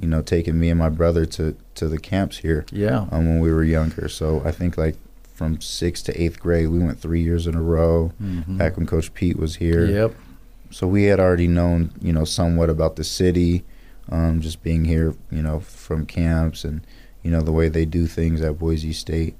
you 0.00 0.06
know, 0.08 0.22
taken 0.22 0.58
me 0.58 0.70
and 0.70 0.78
my 0.78 0.88
brother 0.90 1.26
to 1.26 1.54
to 1.74 1.88
the 1.88 1.98
camps 1.98 2.38
here 2.38 2.64
Yeah. 2.72 3.06
um, 3.10 3.26
when 3.28 3.40
we 3.40 3.52
were 3.52 3.64
younger. 3.64 4.08
So 4.08 4.42
I 4.44 4.52
think 4.52 4.78
like 4.78 4.96
from 5.34 5.60
sixth 5.60 6.04
to 6.06 6.12
eighth 6.22 6.38
grade, 6.38 6.68
we 6.68 6.78
went 6.78 7.00
three 7.00 7.20
years 7.22 7.46
in 7.48 7.54
a 7.56 7.62
row. 7.62 8.12
Mhm. 8.22 8.56
Back 8.58 8.76
when 8.76 8.86
Coach 8.86 9.12
Pete 9.12 9.36
was 9.38 9.56
here, 9.56 9.84
Yep. 9.86 10.14
so 10.70 10.86
we 10.86 11.04
had 11.10 11.18
already 11.18 11.48
known, 11.48 11.90
you 12.00 12.12
know, 12.12 12.24
somewhat 12.24 12.70
about 12.70 12.94
the 12.96 13.02
city, 13.04 13.64
um, 14.10 14.40
just 14.40 14.62
being 14.62 14.84
here, 14.84 15.14
you 15.30 15.42
know, 15.42 15.60
from 15.60 16.06
camps 16.06 16.64
and, 16.64 16.86
you 17.22 17.30
know, 17.30 17.40
the 17.40 17.52
way 17.52 17.68
they 17.68 17.84
do 17.84 18.06
things 18.06 18.40
at 18.40 18.58
Boise 18.58 18.92
State 18.92 19.36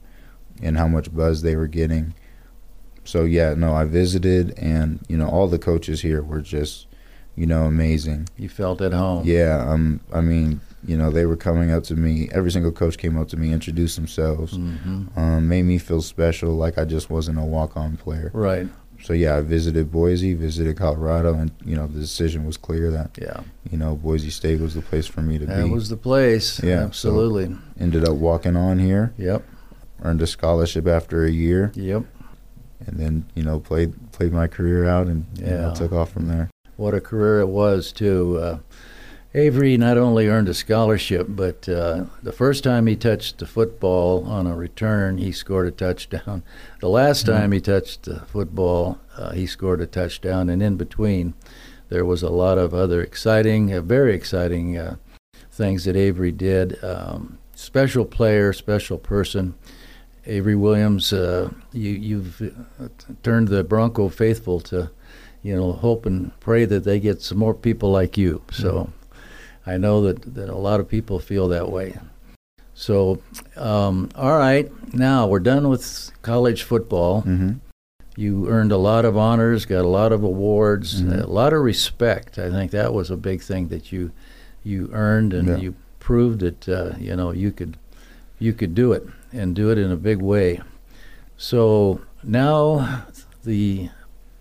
and 0.63 0.77
how 0.79 0.89
much 0.89 1.15
buzz 1.15 1.43
they 1.43 1.57
were 1.57 1.67
getting. 1.67 2.15
So 3.05 3.25
yeah, 3.25 3.55
no, 3.55 3.75
I 3.75 3.85
visited 3.85 4.59
and, 4.59 5.01
you 5.09 5.17
know, 5.17 5.29
all 5.29 5.47
the 5.49 5.59
coaches 5.59 6.01
here 6.01 6.23
were 6.23 6.41
just, 6.41 6.87
you 7.37 7.47
know, 7.47 7.65
amazing. 7.65 8.29
You 8.39 8.49
felt 8.49 8.81
at 8.81 8.93
home. 8.93 9.23
Yeah, 9.27 9.65
um, 9.69 10.01
I 10.13 10.21
mean, 10.21 10.61
you 10.87 10.97
know, 10.97 11.11
they 11.11 11.27
were 11.27 11.37
coming 11.37 11.71
up 11.71 11.83
to 11.85 11.97
me. 11.97 12.29
Every 12.33 12.51
single 12.51 12.73
coach 12.73 12.97
came 12.97 13.19
up 13.19 13.29
to 13.29 13.37
me, 13.37 13.53
introduced 13.53 13.97
themselves, 13.97 14.57
hmm 14.57 15.07
um, 15.17 15.49
made 15.49 15.63
me 15.65 15.79
feel 15.79 16.01
special, 16.03 16.55
like 16.55 16.79
I 16.79 16.85
just 16.85 17.11
wasn't 17.11 17.39
a 17.39 17.45
walk-on 17.45 17.97
player. 17.97 18.31
Right. 18.33 18.69
So 19.05 19.13
yeah, 19.13 19.37
I 19.37 19.43
visited 19.43 19.93
Boise, 19.93 20.33
visited 20.33 20.79
Colorado, 20.79 21.35
and 21.35 21.51
you 21.63 21.77
know 21.77 21.87
the 21.87 22.01
decision 22.01 22.47
was 22.47 22.57
clear 22.57 22.91
that 22.91 23.11
Yeah. 23.21 23.41
you 23.71 23.77
know 23.77 23.97
Boise 23.97 24.31
State 24.31 24.63
was 24.63 24.73
the 24.75 24.81
place 24.81 25.07
for 25.07 25.21
me 25.21 25.37
to 25.39 25.45
That 25.45 25.57
be. 25.57 25.63
That 25.69 25.69
was 25.69 25.91
the 25.91 25.99
place. 25.99 26.59
Yeah, 26.63 26.79
so- 26.81 26.85
Absolutely. 26.87 27.55
Ended 27.79 28.09
up 28.09 28.17
walking 28.17 28.57
on 28.57 28.79
here, 28.79 29.13
Yep. 29.19 29.43
earned 30.03 30.23
a 30.23 30.27
scholarship 30.27 30.87
after 30.89 31.23
a 31.27 31.31
year, 31.31 31.71
Yep. 31.75 32.05
and 32.87 32.99
then 32.99 33.27
you 33.35 33.43
know 33.43 33.61
played 33.61 33.93
played 34.13 34.33
my 34.33 34.47
career 34.47 34.87
out 34.87 35.07
and 35.07 35.27
you 35.39 35.45
know, 35.49 35.69
Yeah. 35.69 35.75
took 35.75 35.93
off 35.93 36.11
from 36.11 36.29
there. 36.29 36.49
What 36.79 36.95
a 36.95 37.01
career 37.03 37.41
it 37.41 37.49
was 37.49 37.93
too. 37.93 38.39
Uh, 38.41 38.59
Avery 39.37 39.77
not 39.77 39.99
only 39.99 40.29
earned 40.29 40.49
a 40.49 40.55
scholarship, 40.55 41.27
but 41.29 41.69
uh, 41.69 42.05
the 42.23 42.31
first 42.33 42.63
time 42.63 42.87
he 42.87 42.95
touched 42.95 43.39
the 43.39 43.47
football 43.47 44.25
on 44.27 44.47
a 44.47 44.55
return, 44.55 45.19
he 45.19 45.33
scored 45.33 45.67
a 45.67 45.73
touchdown. 45.73 46.45
The 46.81 46.89
last 46.89 47.27
Mm-hmm. 47.27 47.37
time 47.37 47.53
he 47.53 47.61
touched 47.61 48.05
the 48.05 48.21
football, 48.21 48.99
uh, 49.17 49.33
he 49.33 49.47
scored 49.47 49.81
a 49.81 49.87
touchdown. 49.87 50.49
And 50.49 50.63
in 50.63 50.77
between, 50.77 51.35
there 51.89 52.05
was 52.05 52.23
a 52.23 52.31
lot 52.31 52.59
of 52.59 52.73
other 52.75 53.03
exciting, 53.03 53.73
uh, 53.73 53.81
very 53.81 54.15
exciting 54.15 54.79
uh, 54.79 54.97
things 55.51 55.85
that 55.85 55.97
Avery 55.97 56.31
did. 56.31 56.83
Um, 56.85 57.39
special 57.57 58.05
player, 58.05 58.53
special 58.53 58.99
person. 58.99 59.55
Avery 60.27 60.55
Williams, 60.57 61.13
uh, 61.13 61.51
you, 61.73 61.91
you've 61.91 62.41
uh, 62.81 62.89
turned 63.25 63.49
the 63.49 63.65
Bronco 63.65 64.09
faithful 64.09 64.61
to, 64.61 64.91
you 65.43 65.57
know, 65.57 65.73
hope 65.73 66.07
and 66.07 66.39
pray 66.39 66.65
that 66.67 66.85
they 66.85 67.01
get 67.01 67.21
some 67.21 67.39
more 67.39 67.53
people 67.55 67.91
like 67.91 68.17
you. 68.17 68.43
So 68.51 68.91
I 69.67 69.77
know 69.79 70.03
that, 70.03 70.35
that 70.35 70.49
a 70.49 70.57
lot 70.57 70.81
of 70.81 70.89
people 70.89 71.19
feel 71.19 71.49
that 71.49 71.71
way. 71.71 71.99
So, 72.75 73.23
um, 73.57 74.11
all 74.15 74.37
right, 74.37 74.71
now 74.95 75.27
we're 75.27 75.39
done 75.41 75.69
with 75.69 76.11
college 76.23 76.63
football. 76.65 77.21
hmm 77.23 77.53
You 78.17 78.49
earned 78.49 78.71
a 78.73 78.77
lot 78.77 79.05
of 79.05 79.17
honors, 79.17 79.65
got 79.67 79.85
a 79.85 79.89
lot 79.89 80.13
of 80.13 80.23
awards, 80.23 81.03
Mhm. 81.03 81.25
a 81.25 81.27
lot 81.27 81.53
of 81.53 81.63
respect. 81.63 82.39
I 82.39 82.49
think 82.51 82.71
that 82.71 82.93
was 82.95 83.11
a 83.11 83.17
big 83.17 83.41
thing 83.43 83.69
that 83.69 83.91
you 83.93 84.11
you 84.63 84.89
earned, 84.93 85.35
and 85.35 85.49
Yeah. 85.49 85.57
you 85.57 85.75
proved 85.99 86.41
that 86.41 86.69
uh, 86.69 86.93
you 86.99 87.17
know 87.17 87.33
you 87.33 87.51
could 87.51 87.77
you 88.39 88.53
could 88.53 88.75
do 88.75 88.93
it 88.93 89.05
and 89.33 89.55
do 89.55 89.71
it 89.71 89.79
in 89.79 89.91
a 89.91 89.97
big 89.97 90.21
way. 90.23 90.61
So 91.37 92.01
now 92.23 93.05
the 93.45 93.91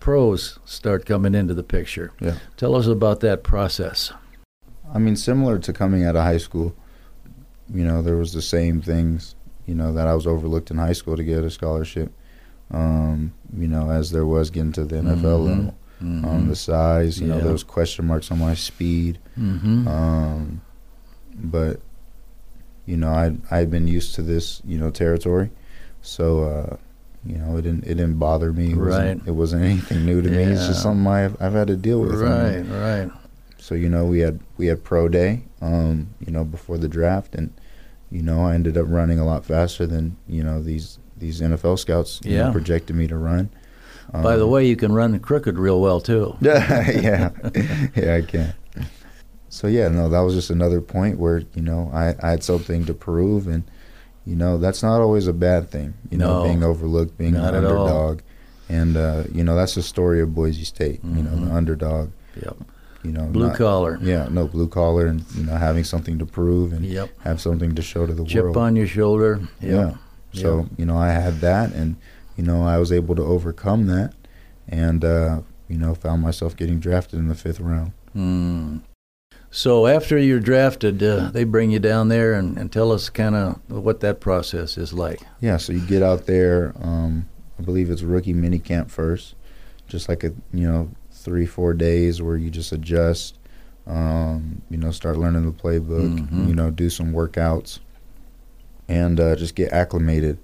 pros 0.00 0.58
start 0.64 1.04
coming 1.06 1.34
into 1.34 1.54
the 1.54 1.62
picture. 1.62 2.10
Yeah. 2.20 2.36
Tell 2.56 2.74
us 2.76 2.86
about 2.86 3.20
that 3.20 3.42
process. 3.42 4.12
I 4.92 4.98
mean, 4.98 5.16
similar 5.16 5.58
to 5.58 5.72
coming 5.72 6.04
out 6.04 6.16
of 6.16 6.22
high 6.22 6.38
school, 6.38 6.74
you 7.72 7.84
know, 7.84 8.02
there 8.02 8.16
was 8.16 8.32
the 8.32 8.42
same 8.42 8.80
things, 8.82 9.34
you 9.66 9.74
know, 9.74 9.92
that 9.92 10.06
I 10.06 10.14
was 10.14 10.26
overlooked 10.26 10.70
in 10.70 10.78
high 10.78 10.92
school 10.92 11.16
to 11.16 11.24
get 11.24 11.42
a 11.44 11.50
scholarship, 11.50 12.12
um, 12.70 13.32
you 13.56 13.66
know, 13.68 13.90
as 13.90 14.10
there 14.10 14.26
was 14.26 14.50
getting 14.50 14.72
to 14.72 14.84
the 14.84 14.96
NFL 14.96 15.40
Mhm. 15.40 15.46
level. 15.48 15.74
Um, 16.00 16.48
the 16.48 16.56
size, 16.56 17.18
you 17.18 17.26
know, 17.26 17.36
Yeah. 17.38 17.44
there 17.44 17.52
was 17.52 17.62
question 17.64 18.06
marks 18.06 18.30
on 18.30 18.38
my 18.38 18.54
speed. 18.54 19.18
mm-hmm. 19.40 19.88
Um, 19.88 20.60
but, 21.34 21.80
you 22.84 22.96
know, 22.98 23.08
I 23.08 23.36
I'd 23.50 23.70
been 23.70 23.88
used 23.88 24.14
to 24.16 24.22
this, 24.22 24.60
you 24.66 24.76
know, 24.76 24.90
territory. 24.90 25.50
So, 26.02 26.44
uh, 26.44 26.76
you 27.24 27.38
know, 27.38 27.56
it 27.56 27.62
didn't 27.62 27.84
it 27.84 27.94
didn't 27.94 28.18
bother 28.18 28.52
me. 28.52 28.72
It 28.72 28.76
wasn't- 28.76 29.20
Right. 29.20 29.28
It 29.28 29.30
wasn't 29.30 29.62
anything 29.64 30.04
new 30.04 30.20
to 30.20 30.28
me. 30.30 30.42
It's 30.42 30.66
just 30.66 30.82
something 30.82 31.06
I've, 31.06 31.36
I've 31.40 31.54
had 31.54 31.68
to 31.68 31.76
deal 31.76 32.00
with. 32.02 32.20
right, 32.20 32.56
And, 32.56 32.70
right. 32.70 33.10
So 33.64 33.74
you 33.74 33.88
know 33.88 34.04
we 34.04 34.18
had 34.20 34.36
we 34.58 34.66
had 34.66 34.84
pro 34.84 35.08
day 35.08 35.42
um 35.62 36.08
you 36.24 36.30
know 36.34 36.44
before 36.44 36.76
the 36.78 36.88
draft 36.98 37.34
and 37.34 37.48
you 38.10 38.22
know 38.22 38.44
I 38.44 38.54
ended 38.54 38.76
up 38.76 38.86
running 38.88 39.18
a 39.18 39.24
lot 39.24 39.44
faster 39.46 39.86
than 39.86 40.16
you 40.28 40.42
know 40.44 40.62
these 40.62 40.98
these 41.16 41.40
NFL 41.40 41.78
scouts 41.78 42.20
you 42.24 42.36
know, 42.36 42.52
projected 42.52 42.94
me 42.94 43.06
to 43.06 43.16
run 43.16 43.48
By 44.12 44.36
the 44.36 44.44
Um, 44.44 44.50
way, 44.50 44.66
you 44.66 44.76
can 44.76 44.92
run 44.92 45.18
crooked 45.18 45.56
real 45.58 45.80
well 45.80 46.00
too. 46.00 46.36
yeah 46.40 46.90
yeah 47.08 47.30
yeah 47.96 48.14
I 48.16 48.22
can 48.32 48.54
so 49.48 49.66
yeah 49.68 49.88
no 49.88 50.08
that 50.10 50.20
was 50.20 50.34
just 50.34 50.50
another 50.50 50.80
point 50.80 51.18
where 51.18 51.38
you 51.54 51.62
know 51.62 51.90
I, 51.94 52.14
I 52.22 52.30
had 52.34 52.42
something 52.44 52.84
to 52.86 52.94
prove 52.94 53.46
and 53.46 53.62
you 54.26 54.36
know 54.36 54.58
that's 54.58 54.82
not 54.82 55.00
always 55.00 55.26
a 55.26 55.32
bad 55.32 55.70
thing 55.70 55.94
you 56.10 56.18
know 56.18 56.34
No. 56.38 56.42
being 56.42 56.62
overlooked 56.62 57.16
being 57.16 57.36
an 57.36 57.44
underdog 57.44 58.20
and 58.68 58.96
uh, 58.96 59.22
you 59.32 59.42
know 59.44 59.54
that's 59.56 59.74
the 59.74 59.82
story 59.82 60.20
of 60.20 60.34
Boise 60.34 60.64
State 60.64 61.00
you 61.04 61.22
know 61.22 61.30
Mhm. 61.30 61.48
the 61.48 61.54
underdog 61.54 62.10
Yep. 62.42 62.56
You 63.04 63.12
know 63.12 63.26
Blue 63.26 63.48
not- 63.48 63.56
collar. 63.56 63.98
Yeah, 64.02 64.28
no 64.30 64.46
blue 64.46 64.66
collar, 64.68 65.06
and 65.06 65.24
you 65.36 65.44
know 65.44 65.54
having 65.56 65.84
something 65.84 66.18
to 66.18 66.26
prove 66.26 66.72
and 66.72 66.84
Yep. 66.84 67.10
have 67.20 67.40
something 67.40 67.74
to 67.74 67.82
show 67.82 68.06
to 68.06 68.14
the 68.14 68.24
Chip 68.24 68.42
world. 68.44 68.54
Chip 68.56 68.60
on 68.62 68.76
your 68.76 68.86
shoulder. 68.86 69.40
Yep. 69.60 69.70
Yeah. 69.70 69.94
So 70.40 70.66
you 70.76 70.84
know 70.86 70.96
I 70.96 71.10
had 71.10 71.40
that, 71.40 71.72
and 71.72 71.96
you 72.36 72.42
know 72.44 72.62
I 72.66 72.78
was 72.78 72.90
able 72.90 73.14
to 73.14 73.22
overcome 73.22 73.86
that, 73.86 74.14
and 74.68 75.04
uh, 75.04 75.42
you 75.68 75.78
know 75.78 75.94
found 75.94 76.22
myself 76.22 76.56
getting 76.56 76.80
drafted 76.80 77.18
in 77.18 77.28
the 77.28 77.34
fifth 77.34 77.60
round. 77.60 77.92
Hmm. 78.12 78.78
So 79.50 79.86
after 79.86 80.18
you're 80.18 80.40
drafted, 80.40 81.00
uh, 81.00 81.30
they 81.30 81.44
bring 81.44 81.70
you 81.70 81.78
down 81.78 82.08
there 82.08 82.32
and, 82.32 82.58
and 82.58 82.72
tell 82.72 82.90
us 82.90 83.08
kind 83.08 83.36
of 83.36 83.60
what 83.68 84.00
that 84.00 84.18
process 84.18 84.76
is 84.76 84.92
like. 84.92 85.20
Yeah, 85.40 85.58
so 85.58 85.72
you 85.72 85.78
get 85.80 86.02
out 86.02 86.26
there. 86.26 86.72
Um, 86.82 87.28
I 87.56 87.62
believe 87.62 87.88
it's 87.88 88.02
rookie 88.02 88.32
mini 88.32 88.58
camp 88.58 88.90
first, 88.90 89.36
just 89.86 90.08
like 90.08 90.24
a 90.24 90.32
you 90.52 90.66
know 90.68 90.90
three 91.24 91.46
four 91.46 91.74
days 91.74 92.20
where 92.22 92.36
you 92.36 92.50
just 92.50 92.72
adjust. 92.72 93.38
Um, 93.86 94.62
you 94.70 94.78
know, 94.78 94.90
start 94.90 95.18
learning 95.18 95.44
the 95.44 95.52
playbook. 95.52 96.28
Mhm. 96.30 96.48
You 96.48 96.54
know, 96.54 96.70
do 96.70 96.88
some 96.88 97.12
workouts, 97.12 97.80
and 98.88 99.18
uh, 99.20 99.36
just 99.36 99.54
get 99.54 99.72
acclimated. 99.72 100.38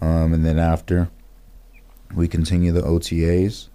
Um, 0.00 0.32
and 0.34 0.44
then 0.44 0.58
after, 0.58 1.08
we 2.14 2.28
continue 2.28 2.72
the 2.72 2.82
OTAs. 2.82 3.68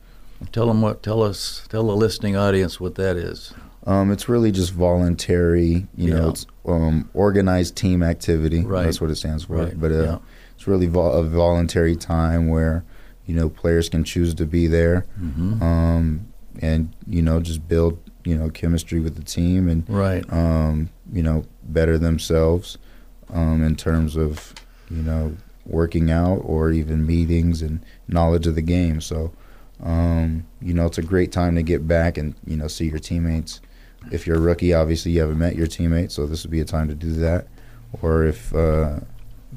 Tell 0.51 0.67
them 0.67 0.81
what. 0.81 1.01
Tell 1.03 1.23
us. 1.23 1.65
Tell 1.69 1.87
the 1.87 1.95
listening 1.95 2.35
audience 2.35 2.79
what 2.79 2.95
that 2.95 3.17
is. 3.17 3.53
Um, 3.87 4.11
it's 4.11 4.29
really 4.29 4.51
just 4.51 4.73
voluntary. 4.73 5.87
You 5.95 6.09
Yeah. 6.09 6.13
know, 6.19 6.29
it's 6.29 6.45
um, 6.65 7.09
organized 7.13 7.75
team 7.75 8.03
activity. 8.03 8.63
Right. 8.63 8.83
That's 8.83 9.01
what 9.01 9.09
it 9.09 9.15
stands 9.15 9.45
for. 9.45 9.55
Right. 9.57 9.79
But 9.79 9.91
uh, 9.91 10.03
yeah. 10.03 10.17
it's 10.55 10.67
really 10.67 10.85
vol- 10.87 11.13
a 11.13 11.23
voluntary 11.23 11.95
time 11.95 12.47
where 12.49 12.83
you 13.25 13.33
know 13.35 13.49
players 13.49 13.89
can 13.89 14.03
choose 14.03 14.33
to 14.35 14.45
be 14.45 14.65
there 14.67 15.01
hmm 15.19 15.61
um, 15.61 16.25
and 16.59 16.93
you 17.07 17.21
know 17.21 17.39
just 17.39 17.67
build 17.67 17.97
you 18.23 18.37
know 18.37 18.49
chemistry 18.49 18.99
with 18.99 19.15
the 19.15 19.23
team 19.23 19.67
and 19.67 19.89
right. 19.89 20.31
um, 20.31 20.89
you 21.11 21.23
know 21.23 21.45
better 21.63 21.97
themselves 21.97 22.77
um, 23.33 23.63
in 23.63 23.75
terms 23.75 24.15
of 24.15 24.53
you 24.89 25.01
know 25.01 25.35
working 25.65 26.11
out 26.11 26.37
or 26.43 26.71
even 26.71 27.05
meetings 27.05 27.61
and 27.61 27.83
knowledge 28.07 28.47
of 28.47 28.55
the 28.55 28.61
game. 28.61 28.99
So 29.01 29.31
um, 29.83 30.45
you 30.61 30.73
know 30.73 30.85
it's 30.85 30.97
a 30.97 31.03
great 31.03 31.31
time 31.31 31.55
to 31.55 31.63
get 31.63 31.87
back 31.87 32.17
and 32.17 32.35
you 32.45 32.57
know 32.57 32.67
see 32.67 32.89
your 32.89 32.99
teammates. 32.99 33.61
If 34.11 34.25
you're 34.25 34.37
a 34.37 34.41
rookie, 34.41 34.73
obviously 34.73 35.11
you 35.11 35.21
haven't 35.21 35.39
met 35.39 35.55
your 35.55 35.67
teammates, 35.67 36.15
so 36.15 36.25
this 36.25 36.43
would 36.43 36.51
be 36.51 36.61
a 36.61 36.65
time 36.65 36.87
to 36.87 36.95
do 36.95 37.11
that. 37.13 37.47
Or 38.01 38.23
if 38.23 38.53
uh, 38.53 38.99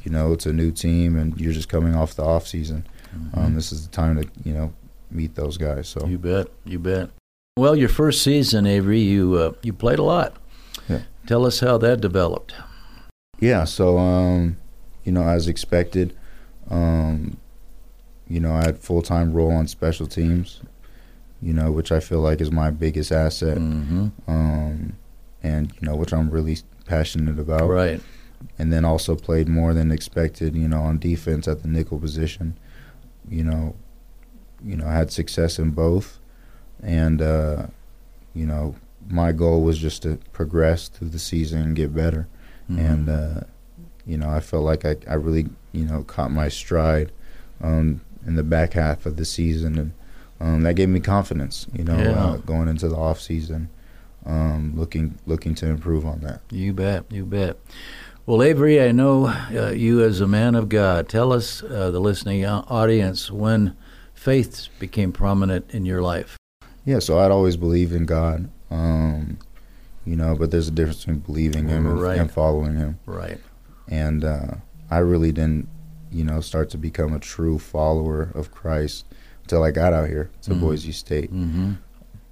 you 0.05 0.11
know 0.11 0.33
it's 0.33 0.47
a 0.47 0.53
new 0.53 0.71
team 0.71 1.17
and 1.17 1.39
you're 1.41 1.53
just 1.53 1.69
coming 1.69 1.95
off 1.95 2.15
the 2.15 2.25
off 2.25 2.47
season, 2.47 2.87
um, 3.35 3.55
this 3.55 3.73
is 3.73 3.87
the 3.87 3.93
time 3.93 4.21
to 4.21 4.29
you 4.45 4.53
know 4.53 4.73
meet 5.13 5.35
those 5.35 5.57
guys. 5.57 5.89
So 5.89 6.07
You 6.07 6.19
bet. 6.19 6.49
You 6.65 6.79
bet. 6.79 7.11
Well, 7.57 7.77
your 7.77 7.89
first 7.91 8.23
season, 8.23 8.67
Avery, 8.67 9.01
you 9.01 9.35
uh, 9.35 9.53
you 9.63 9.73
played 9.73 9.99
a 9.99 10.03
lot. 10.03 10.37
Yeah. 10.89 11.03
Tell 11.27 11.45
us 11.45 11.61
how 11.61 11.79
that 11.79 12.01
developed. 12.01 12.55
Yeah, 13.41 13.65
so 13.65 13.99
um, 13.99 14.57
you 15.05 15.13
know, 15.13 15.23
as 15.23 15.49
expected, 15.49 16.17
um, 16.71 17.37
you 18.29 18.41
know, 18.41 18.53
I 18.53 18.65
had 18.65 18.79
full 18.79 19.03
time 19.03 19.33
role 19.33 19.51
on 19.53 19.67
special 19.67 20.07
teams, 20.07 20.63
you 21.43 21.53
know, 21.53 21.71
which 21.71 21.93
I 21.93 22.01
feel 22.01 22.21
like 22.21 22.41
is 22.41 22.51
my 22.51 22.71
biggest 22.71 23.13
asset, 23.13 23.59
hmm 23.59 24.09
um, 24.27 24.95
and 25.43 25.73
you 25.81 25.89
know, 25.89 25.97
which 25.97 26.13
I'm 26.13 26.31
really 26.31 26.59
passionate 26.87 27.39
about. 27.39 27.69
Right. 27.69 28.01
And 28.59 28.73
then 28.73 28.85
also 28.85 29.15
played 29.15 29.49
more 29.49 29.75
than 29.75 29.93
expected, 29.93 30.57
you 30.57 30.69
know, 30.69 30.81
on 30.81 30.99
defense 30.99 31.47
at 31.47 31.63
the 31.63 31.69
nickel 31.69 31.99
position. 31.99 32.59
You 33.29 33.45
know, 33.45 33.77
you 34.65 34.77
know, 34.77 34.87
I 34.87 34.93
had 34.95 35.11
success 35.13 35.59
in 35.59 35.71
both, 35.71 36.19
and 36.83 37.21
uh, 37.23 37.67
you 38.35 38.47
know, 38.47 38.75
my 39.09 39.33
goal 39.33 39.63
was 39.63 39.79
just 39.79 40.03
to 40.03 40.19
progress 40.33 40.89
through 40.89 41.09
the 41.11 41.19
season 41.19 41.61
and 41.63 41.77
get 41.77 41.95
better 41.95 42.29
Mhm. 42.71 42.79
and 42.79 43.09
uh, 43.09 43.41
you 44.07 44.17
know 44.17 44.31
I 44.31 44.39
felt 44.39 44.63
like 44.65 44.85
I, 44.85 44.95
I 45.11 45.15
really 45.15 45.47
you 45.73 45.85
know 45.85 46.05
caught 46.05 46.31
my 46.31 46.49
stride 46.49 47.11
um, 47.61 48.01
in 48.25 48.37
the 48.37 48.45
back 48.45 48.75
half 48.75 49.05
of 49.05 49.17
the 49.17 49.25
season 49.25 49.77
and 49.77 49.93
um, 50.41 50.63
that 50.63 50.75
gave 50.75 50.89
me 50.89 51.01
confidence 51.01 51.67
you 51.73 51.83
know 51.83 51.99
Yeah. 51.99 52.25
uh, 52.25 52.37
going 52.37 52.69
into 52.69 52.89
the 52.89 52.95
off 52.97 53.21
season 53.21 53.69
um, 54.25 54.73
looking 54.77 55.19
looking 55.27 55.57
to 55.57 55.67
improve 55.67 56.07
on 56.07 56.21
that 56.21 56.41
You 56.51 56.73
bet, 56.73 57.05
you 57.11 57.27
bet. 57.27 57.57
Well, 58.25 58.41
Avery, 58.41 58.81
I 58.81 58.93
know 58.93 59.27
uh, 59.53 59.71
you 59.71 60.01
as 60.05 60.21
a 60.21 60.29
man 60.29 60.55
of 60.55 60.69
God. 60.69 61.09
Tell 61.09 61.33
us, 61.33 61.61
uh, 61.65 61.91
the 61.91 61.99
listening 61.99 62.47
audience, 62.47 63.33
when 63.33 63.75
faith 64.23 64.69
became 64.79 65.11
prominent 65.13 65.65
in 65.71 65.85
your 65.85 66.01
life. 66.03 66.37
yeah 66.85 66.99
so 67.01 67.19
I'd 67.19 67.31
always 67.33 67.57
believe 67.57 67.93
in 67.93 68.05
God 68.07 68.49
um, 68.71 69.39
you 70.05 70.17
know 70.17 70.37
but 70.37 70.51
there's 70.51 70.69
a 70.69 70.71
difference 70.71 71.01
between 71.01 71.19
believing 71.21 71.69
him 71.69 71.87
and, 71.87 72.01
Right. 72.01 72.19
and 72.19 72.31
following 72.31 72.77
him 72.77 72.99
Right. 73.07 73.41
and 73.89 74.25
uh, 74.25 74.55
I 74.91 74.99
really 74.99 75.33
didn't, 75.33 75.69
you 76.11 76.23
know, 76.23 76.41
start 76.41 76.69
to 76.71 76.79
become 76.79 77.15
a 77.15 77.19
true 77.19 77.59
follower 77.59 78.31
of 78.35 78.51
Christ 78.51 79.07
until 79.43 79.63
I 79.65 79.71
got 79.71 79.93
out 79.95 80.09
here 80.09 80.29
to 80.43 80.51
Mhm. 80.51 80.61
Boise 80.61 80.93
State. 80.93 81.33
Mm-hmm. 81.33 81.73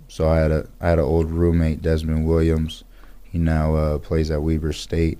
So 0.08 0.28
I 0.28 0.36
had 0.40 0.50
a 0.50 0.66
I 0.80 0.90
had 0.90 0.98
an 0.98 1.06
old 1.06 1.30
roommate, 1.30 1.80
Desmond 1.80 2.26
Williams. 2.26 2.84
He 3.22 3.38
now 3.38 3.74
uh, 3.76 3.98
plays 3.98 4.30
at 4.30 4.42
Weber 4.42 4.74
State. 4.74 5.18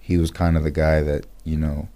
He 0.00 0.16
was 0.18 0.30
kind 0.32 0.56
of 0.56 0.64
the 0.64 0.72
guy 0.72 1.00
that 1.02 1.26
you 1.44 1.56
know 1.56 1.88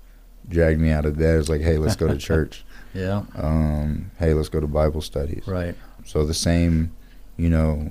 dragged 0.49 0.81
me 0.81 0.91
out 0.91 1.07
of 1.07 1.19
bed. 1.19 1.35
It 1.35 1.39
was 1.39 1.49
like, 1.49 1.63
hey, 1.63 1.77
let's 1.79 1.97
go 1.97 2.07
to 2.07 2.17
church. 2.31 2.64
Yeah. 2.95 3.25
Um, 3.35 4.11
hey, 4.19 4.35
let's 4.35 4.49
go 4.49 4.61
to 4.61 4.67
Bible 4.67 5.01
studies. 5.01 5.47
Right. 5.47 5.75
So 6.05 6.25
the 6.25 6.35
same, 6.35 6.95
you 7.37 7.49
know, 7.49 7.91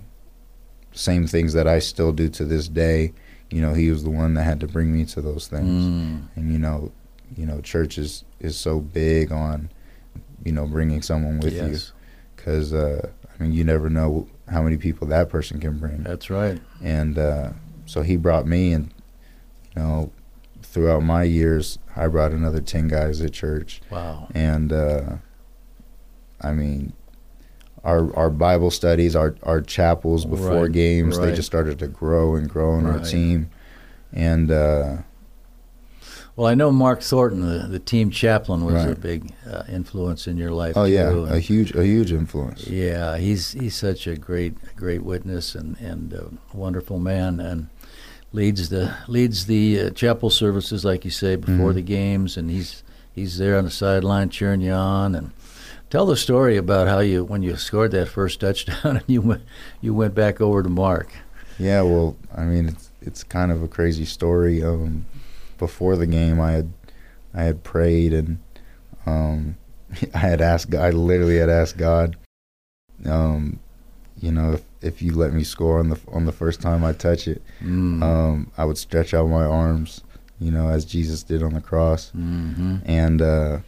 same 0.94 1.28
things 1.28 1.54
that 1.54 1.68
I 1.68 1.80
still 1.80 2.12
do 2.12 2.30
to 2.30 2.46
this 2.46 2.68
day. 2.68 3.14
You 3.50 3.62
know, 3.62 3.74
he 3.74 3.90
was 3.92 4.04
the 4.04 4.10
one 4.10 4.34
that 4.36 4.44
had 4.44 4.60
to 4.62 4.68
bring 4.68 4.94
me 4.94 5.06
to 5.06 5.22
those 5.22 5.48
things. 5.48 5.86
Mm. 5.86 6.28
And 6.36 6.52
you 6.52 6.58
know, 6.58 6.92
you 7.36 7.46
know, 7.46 7.62
church 7.62 7.98
is 7.98 8.24
is 8.40 8.58
so 8.58 8.80
big 8.80 9.32
on, 9.32 9.70
you 10.44 10.52
know, 10.52 10.66
bringing 10.66 11.02
someone 11.02 11.40
with 11.40 11.54
you 11.54 11.78
because 12.36 12.74
uh, 12.74 13.10
I 13.28 13.44
mean, 13.44 13.54
you 13.54 13.64
never 13.64 13.90
know 13.90 14.28
how 14.50 14.62
many 14.62 14.78
people 14.78 15.08
that 15.08 15.30
person 15.30 15.60
can 15.60 15.78
bring. 15.78 16.04
that's 16.04 16.30
right. 16.30 16.60
And 16.82 17.18
uh, 17.18 17.52
so 17.86 18.02
he 18.02 18.18
brought 18.18 18.46
me, 18.46 18.74
and 18.74 18.94
you 19.76 19.82
know, 19.82 20.12
throughout 20.62 21.04
my 21.04 21.24
years, 21.24 21.80
I 21.96 22.08
brought 22.08 22.32
another 22.32 22.62
ten 22.62 22.88
guys 22.88 23.22
at 23.22 23.34
church, 23.34 23.82
Wow. 23.92 24.28
and 24.34 24.72
uh, 24.74 25.16
I 26.42 26.52
mean, 26.54 26.94
our 27.84 28.16
our 28.16 28.30
Bible 28.30 28.72
studies, 28.72 29.16
our 29.16 29.36
our 29.44 29.62
chapels 29.62 30.26
before 30.26 30.64
Right, 30.64 30.72
games, 30.72 31.20
they 31.20 31.32
just 31.34 31.48
started 31.48 31.80
to 31.80 31.88
grow 31.88 32.36
and 32.36 32.50
grow 32.50 32.78
in 32.80 32.86
our 32.86 33.00
team, 33.00 33.50
and 34.12 34.50
uh, 34.52 34.98
Well, 36.36 36.48
I 36.48 36.56
know 36.56 36.72
Mark 36.72 37.02
Thornton, 37.02 37.42
the, 37.48 37.68
the 37.68 37.80
team 37.80 38.10
chaplain, 38.10 38.66
was 38.66 38.84
a 38.86 38.96
big 38.96 39.32
uh, 39.48 39.64
influence 39.70 40.26
in 40.28 40.36
your 40.38 40.52
life. 40.52 40.76
oh 40.76 40.86
too, 40.88 40.92
yeah, 40.94 41.10
and- 41.12 41.32
a 41.32 41.40
huge 41.40 41.76
a 41.76 41.86
huge 41.86 42.12
influence. 42.12 42.66
Yeah, 42.68 43.18
he's 43.18 43.52
he's 43.52 43.76
such 43.76 44.08
a 44.08 44.16
great 44.16 44.56
great 44.76 45.04
witness 45.04 45.54
and 45.54 45.78
and 45.80 46.12
a 46.14 46.32
wonderful 46.58 46.98
man 47.00 47.40
and 47.40 47.68
leads 48.34 48.70
the 48.70 48.94
leads 49.08 49.46
the 49.46 49.80
uh, 49.80 49.90
chapel 49.92 50.30
services 50.30 50.84
like 50.84 51.06
you 51.06 51.12
say 51.12 51.36
before 51.36 51.72
Mhm. 51.72 51.76
the 51.76 51.82
games 51.82 52.36
and 52.38 52.50
he's 52.50 52.84
he's 53.14 53.38
there 53.38 53.58
on 53.58 53.64
the 53.66 53.72
sideline 53.72 54.30
cheering 54.30 54.60
you 54.62 54.72
on 54.74 55.14
and 55.16 55.32
tell 55.90 56.06
the 56.06 56.18
story 56.18 56.58
about 56.58 56.88
how 56.88 57.00
you 57.00 57.24
when 57.24 57.44
you 57.44 57.56
scored 57.56 57.92
that 57.92 58.08
first 58.10 58.40
touchdown 58.40 58.78
and 58.98 59.04
you 59.08 59.22
went 59.22 59.44
you 59.82 59.94
went 59.94 60.14
back 60.16 60.42
over 60.42 60.62
to 60.64 60.70
Mark. 60.70 61.10
Yeah, 61.60 61.84
well, 61.84 62.16
I 62.36 62.44
mean, 62.46 62.68
it's 62.68 62.90
it's 63.02 63.24
kind 63.24 63.52
of 63.52 63.62
a 63.62 63.68
crazy 63.68 64.06
story. 64.06 64.64
Um, 64.64 65.06
before 65.60 65.96
the 65.96 66.08
game, 66.08 66.42
I 66.42 66.52
had 66.54 66.74
I 67.36 67.44
had 67.44 67.64
prayed 67.64 68.12
and 68.14 68.40
um, 69.06 69.56
I 70.16 70.18
had 70.18 70.42
asked. 70.42 70.74
I 70.74 70.90
literally 70.90 71.38
had 71.38 71.50
asked 71.50 71.78
God, 71.78 72.16
um, 73.06 73.60
you 74.20 74.32
know, 74.32 74.54
if 74.54 74.64
if 74.84 75.02
you 75.02 75.14
let 75.14 75.34
me 75.34 75.44
score 75.44 75.80
on 75.80 75.90
the 75.90 76.00
on 76.12 76.26
the 76.26 76.32
first 76.32 76.62
time 76.62 76.84
I 76.84 76.94
touch 76.94 77.28
it, 77.28 77.42
Mm. 77.64 78.04
um, 78.04 78.52
I 78.58 78.66
would 78.66 78.78
stretch 78.78 79.14
out 79.14 79.28
my 79.30 79.46
arms, 79.46 80.02
you 80.40 80.52
know, 80.52 80.68
as 80.70 80.86
Jesus 80.86 81.24
did 81.24 81.42
on 81.44 81.54
the 81.54 81.62
cross. 81.62 82.10
hmm 82.12 82.78
And 82.86 83.22
uh, 83.22 83.60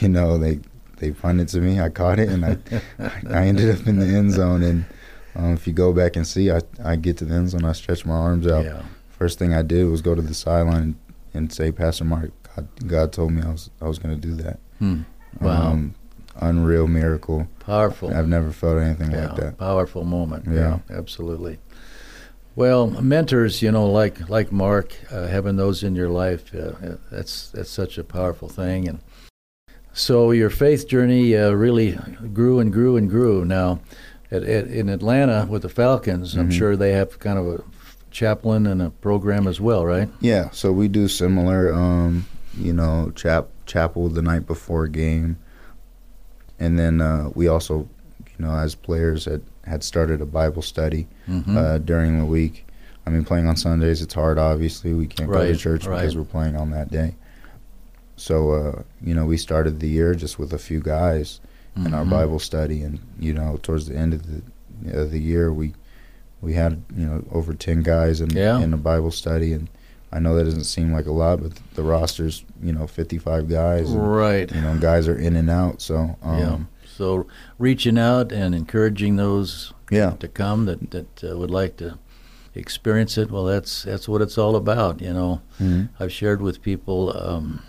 you 0.00 0.08
know, 0.08 0.38
they 0.38 0.60
they 0.98 1.12
punted 1.12 1.48
to 1.48 1.60
me. 1.60 1.80
I 1.80 1.88
caught 1.88 2.18
it, 2.18 2.28
and 2.28 2.44
I 2.44 2.56
I 3.30 3.46
ended 3.46 3.70
up 3.78 3.86
in 3.86 3.98
the 3.98 4.06
end 4.06 4.32
zone. 4.32 4.62
And 4.62 4.84
um, 5.34 5.54
if 5.54 5.66
you 5.66 5.72
go 5.72 5.92
back 5.92 6.16
and 6.16 6.26
see, 6.26 6.50
I 6.50 6.60
I 6.84 6.96
get 6.96 7.16
to 7.18 7.24
the 7.24 7.34
end 7.34 7.50
zone, 7.50 7.64
I 7.64 7.72
stretch 7.72 8.04
my 8.04 8.14
arms 8.14 8.46
out. 8.46 8.64
Yeah. 8.64 8.82
First 9.08 9.38
thing 9.38 9.54
I 9.54 9.62
did 9.62 9.84
was 9.88 10.00
go 10.02 10.14
to 10.14 10.22
the 10.22 10.34
sideline 10.34 10.82
and, 10.82 10.94
and 11.34 11.52
say, 11.52 11.70
Pastor 11.72 12.04
Mark, 12.04 12.30
God, 12.56 12.68
God 12.86 13.12
told 13.12 13.32
me 13.32 13.42
I 13.42 13.50
was 13.50 13.70
I 13.80 13.86
was 13.86 13.98
going 13.98 14.18
to 14.18 14.28
do 14.28 14.34
that. 14.42 14.58
Hmm. 14.78 15.02
Wow. 15.40 15.70
Um, 15.72 15.94
unreal 16.40 16.86
miracle. 16.86 17.46
Powerful. 17.60 18.12
I've 18.12 18.28
never 18.28 18.50
felt 18.50 18.78
anything 18.78 19.10
yeah, 19.12 19.26
like 19.28 19.36
that. 19.36 19.58
Powerful 19.58 20.04
moment. 20.04 20.46
Yeah. 20.50 20.78
absolutely. 20.90 21.58
Well, 22.56 22.88
mentors, 22.88 23.62
you 23.62 23.70
know, 23.70 23.86
like 23.86 24.28
like 24.28 24.50
Mark, 24.52 24.94
uh, 25.10 25.28
having 25.28 25.56
those 25.56 25.82
in 25.82 25.94
your 25.94 26.08
life, 26.08 26.52
uh, 26.54 26.96
that's 27.10 27.48
that's 27.50 27.70
such 27.70 27.96
a 27.96 28.04
powerful 28.04 28.48
thing. 28.48 28.88
And 28.88 28.98
so 29.92 30.30
your 30.32 30.50
faith 30.50 30.88
journey 30.88 31.36
uh, 31.36 31.50
really 31.52 31.98
grew 32.34 32.58
and 32.58 32.72
grew 32.72 32.96
and 32.96 33.08
grew. 33.08 33.44
Now, 33.44 33.80
at, 34.30 34.42
at, 34.42 34.66
in 34.66 34.88
Atlanta 34.88 35.46
with 35.48 35.62
the 35.62 35.68
Falcons, 35.68 36.34
I'm 36.36 36.48
Mhm. 36.50 36.58
sure 36.58 36.76
they 36.76 36.92
have 36.92 37.18
kind 37.18 37.38
of 37.38 37.46
a 37.46 37.62
chaplain 38.10 38.66
and 38.66 38.82
a 38.82 38.90
program 38.90 39.46
as 39.46 39.60
well, 39.60 39.86
right? 39.86 40.08
Yeah, 40.20 40.50
so 40.50 40.72
we 40.72 40.88
do 40.88 41.06
similar, 41.08 41.72
um, 41.72 42.26
you 42.58 42.72
know, 42.72 43.12
chap 43.14 43.46
chapel 43.66 44.08
the 44.08 44.22
night 44.22 44.46
before 44.46 44.88
game, 44.88 45.36
and 46.60 46.78
then 46.78 47.00
uh, 47.00 47.30
we 47.34 47.48
also, 47.48 47.88
you 48.38 48.44
know, 48.46 48.54
as 48.54 48.74
players 48.76 49.24
had 49.24 49.42
had 49.64 49.82
started 49.82 50.20
a 50.20 50.26
Bible 50.26 50.62
study 50.62 51.06
Mm-hmm. 51.28 51.56
uh, 51.56 51.78
during 51.78 52.18
the 52.18 52.24
week. 52.26 52.66
I 53.06 53.10
mean, 53.10 53.24
playing 53.24 53.46
on 53.48 53.56
Sundays 53.56 54.02
it's 54.02 54.14
hard. 54.14 54.38
Obviously, 54.38 54.92
we 54.94 55.06
can't 55.06 55.30
go 55.30 55.44
to 55.44 55.56
church 55.56 55.86
right. 55.86 55.96
because 56.00 56.16
we're 56.16 56.24
playing 56.24 56.54
on 56.56 56.70
that 56.70 56.90
day. 56.90 57.14
So, 58.16 58.52
uh, 58.52 58.82
you 59.02 59.14
know, 59.14 59.24
we 59.24 59.36
started 59.36 59.80
the 59.80 59.88
year 59.88 60.14
just 60.14 60.38
with 60.38 60.52
a 60.52 60.58
few 60.58 60.80
guys 60.80 61.40
in 61.76 61.94
our 61.94 62.04
Mhm. 62.04 62.10
Bible 62.10 62.38
study, 62.38 62.82
and 62.82 62.98
you 63.18 63.32
know, 63.32 63.58
towards 63.62 63.86
the 63.86 63.96
end 63.96 64.12
of 64.12 64.22
the 64.26 64.42
of 65.00 65.10
the 65.10 65.20
year, 65.20 65.52
we 65.52 65.72
we 66.42 66.52
had 66.54 66.82
you 66.96 67.06
know 67.06 67.24
over 67.32 67.54
ten 67.54 67.82
guys 67.82 68.20
in 68.20 68.30
Yeah. 68.30 68.58
in 68.60 68.74
a 68.74 68.76
Bible 68.76 69.10
study, 69.12 69.52
and 69.52 69.68
I 70.12 70.18
know 70.18 70.34
that 70.34 70.44
doesn't 70.44 70.64
seem 70.64 70.92
like 70.92 71.06
a 71.06 71.12
lot, 71.12 71.40
but 71.42 71.52
the 71.74 71.82
roster's 71.82 72.44
you 72.62 72.72
know 72.72 72.86
fifty 72.86 73.18
five 73.18 73.48
guys, 73.48 73.90
and, 73.90 74.16
Right. 74.16 74.52
you 74.54 74.60
know, 74.60 74.76
guys 74.78 75.06
are 75.08 75.16
in 75.18 75.36
and 75.36 75.48
out. 75.48 75.80
So, 75.80 76.16
um, 76.22 76.38
yeah. 76.38 76.58
So 76.96 77.26
reaching 77.58 77.98
out 77.98 78.32
and 78.32 78.54
encouraging 78.54 79.16
those 79.16 79.72
yeah, 79.90 80.10
to 80.20 80.28
come 80.28 80.66
that 80.66 80.90
that 80.90 81.24
uh, 81.24 81.36
would 81.38 81.50
like 81.50 81.76
to 81.78 81.98
experience 82.54 83.16
it. 83.16 83.30
Well, 83.30 83.44
that's 83.44 83.84
that's 83.84 84.08
what 84.08 84.20
it's 84.20 84.36
all 84.36 84.56
about. 84.56 85.00
You 85.00 85.12
know, 85.12 85.40
Mhm. 85.60 85.88
I've 86.00 86.12
shared 86.12 86.42
with 86.42 86.60
people. 86.62 87.16
Um, 87.16 87.62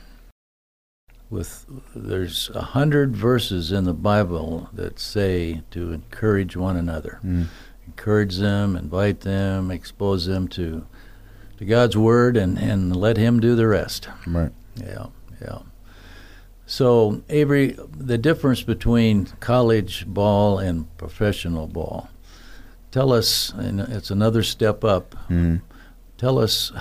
with 1.29 1.65
there's 1.95 2.49
a 2.53 2.61
hundred 2.61 3.15
verses 3.15 3.71
in 3.71 3.85
the 3.85 3.93
Bible 3.93 4.69
that 4.73 4.99
say 4.99 5.61
to 5.71 5.93
encourage 5.93 6.57
one 6.57 6.75
another, 6.75 7.19
Mhm. 7.25 7.45
encourage 7.87 8.35
them, 8.37 8.75
invite 8.75 9.21
them, 9.21 9.71
expose 9.71 10.25
them 10.25 10.49
to 10.49 10.85
to 11.61 11.65
God's 11.67 11.95
word, 11.95 12.35
and 12.37 12.57
and 12.57 12.95
let 12.95 13.17
Him 13.17 13.39
do 13.39 13.55
the 13.55 13.67
rest. 13.67 14.09
right. 14.27 14.51
Yeah, 14.75 15.05
yeah. 15.41 15.59
So, 16.65 17.21
Avery, 17.29 17.77
the 17.95 18.17
difference 18.17 18.63
between 18.63 19.25
college 19.39 20.05
ball 20.07 20.57
and 20.57 20.85
professional 20.97 21.67
ball. 21.67 22.09
Tell 22.91 23.13
us, 23.13 23.51
and 23.57 23.79
it's 23.79 24.09
another 24.09 24.41
step 24.43 24.83
up. 24.83 25.15
Mhm. 25.29 25.61
Tell 26.17 26.39
us 26.39 26.71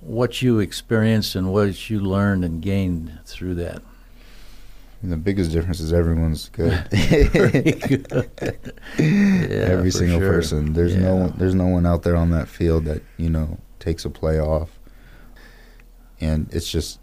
what 0.00 0.40
you 0.42 0.60
experienced 0.60 1.34
and 1.36 1.52
what 1.52 1.90
you 1.90 2.00
learned 2.00 2.44
and 2.44 2.62
gained 2.62 3.18
through 3.24 3.56
that. 3.56 3.82
And 5.02 5.12
the 5.12 5.16
biggest 5.16 5.50
difference 5.52 5.80
is 5.80 5.92
everyone's 5.92 6.48
good. 6.50 6.86
Good. 6.90 8.30
Yeah, 8.98 9.74
Every 9.76 9.90
single 9.90 10.18
sure. 10.20 10.32
person. 10.32 10.72
There's 10.72 10.96
no 10.96 11.16
Yeah. 11.16 11.22
one, 11.24 11.34
there's 11.36 11.54
no 11.54 11.66
one 11.66 11.84
out 11.84 12.02
there 12.02 12.16
on 12.16 12.30
that 12.30 12.48
field 12.48 12.84
that 12.86 13.02
you 13.18 13.28
know 13.28 13.58
takes 13.86 14.04
a 14.04 14.10
play 14.10 14.40
off, 14.40 14.78
and 16.20 16.48
it's 16.52 16.68
just 16.68 16.98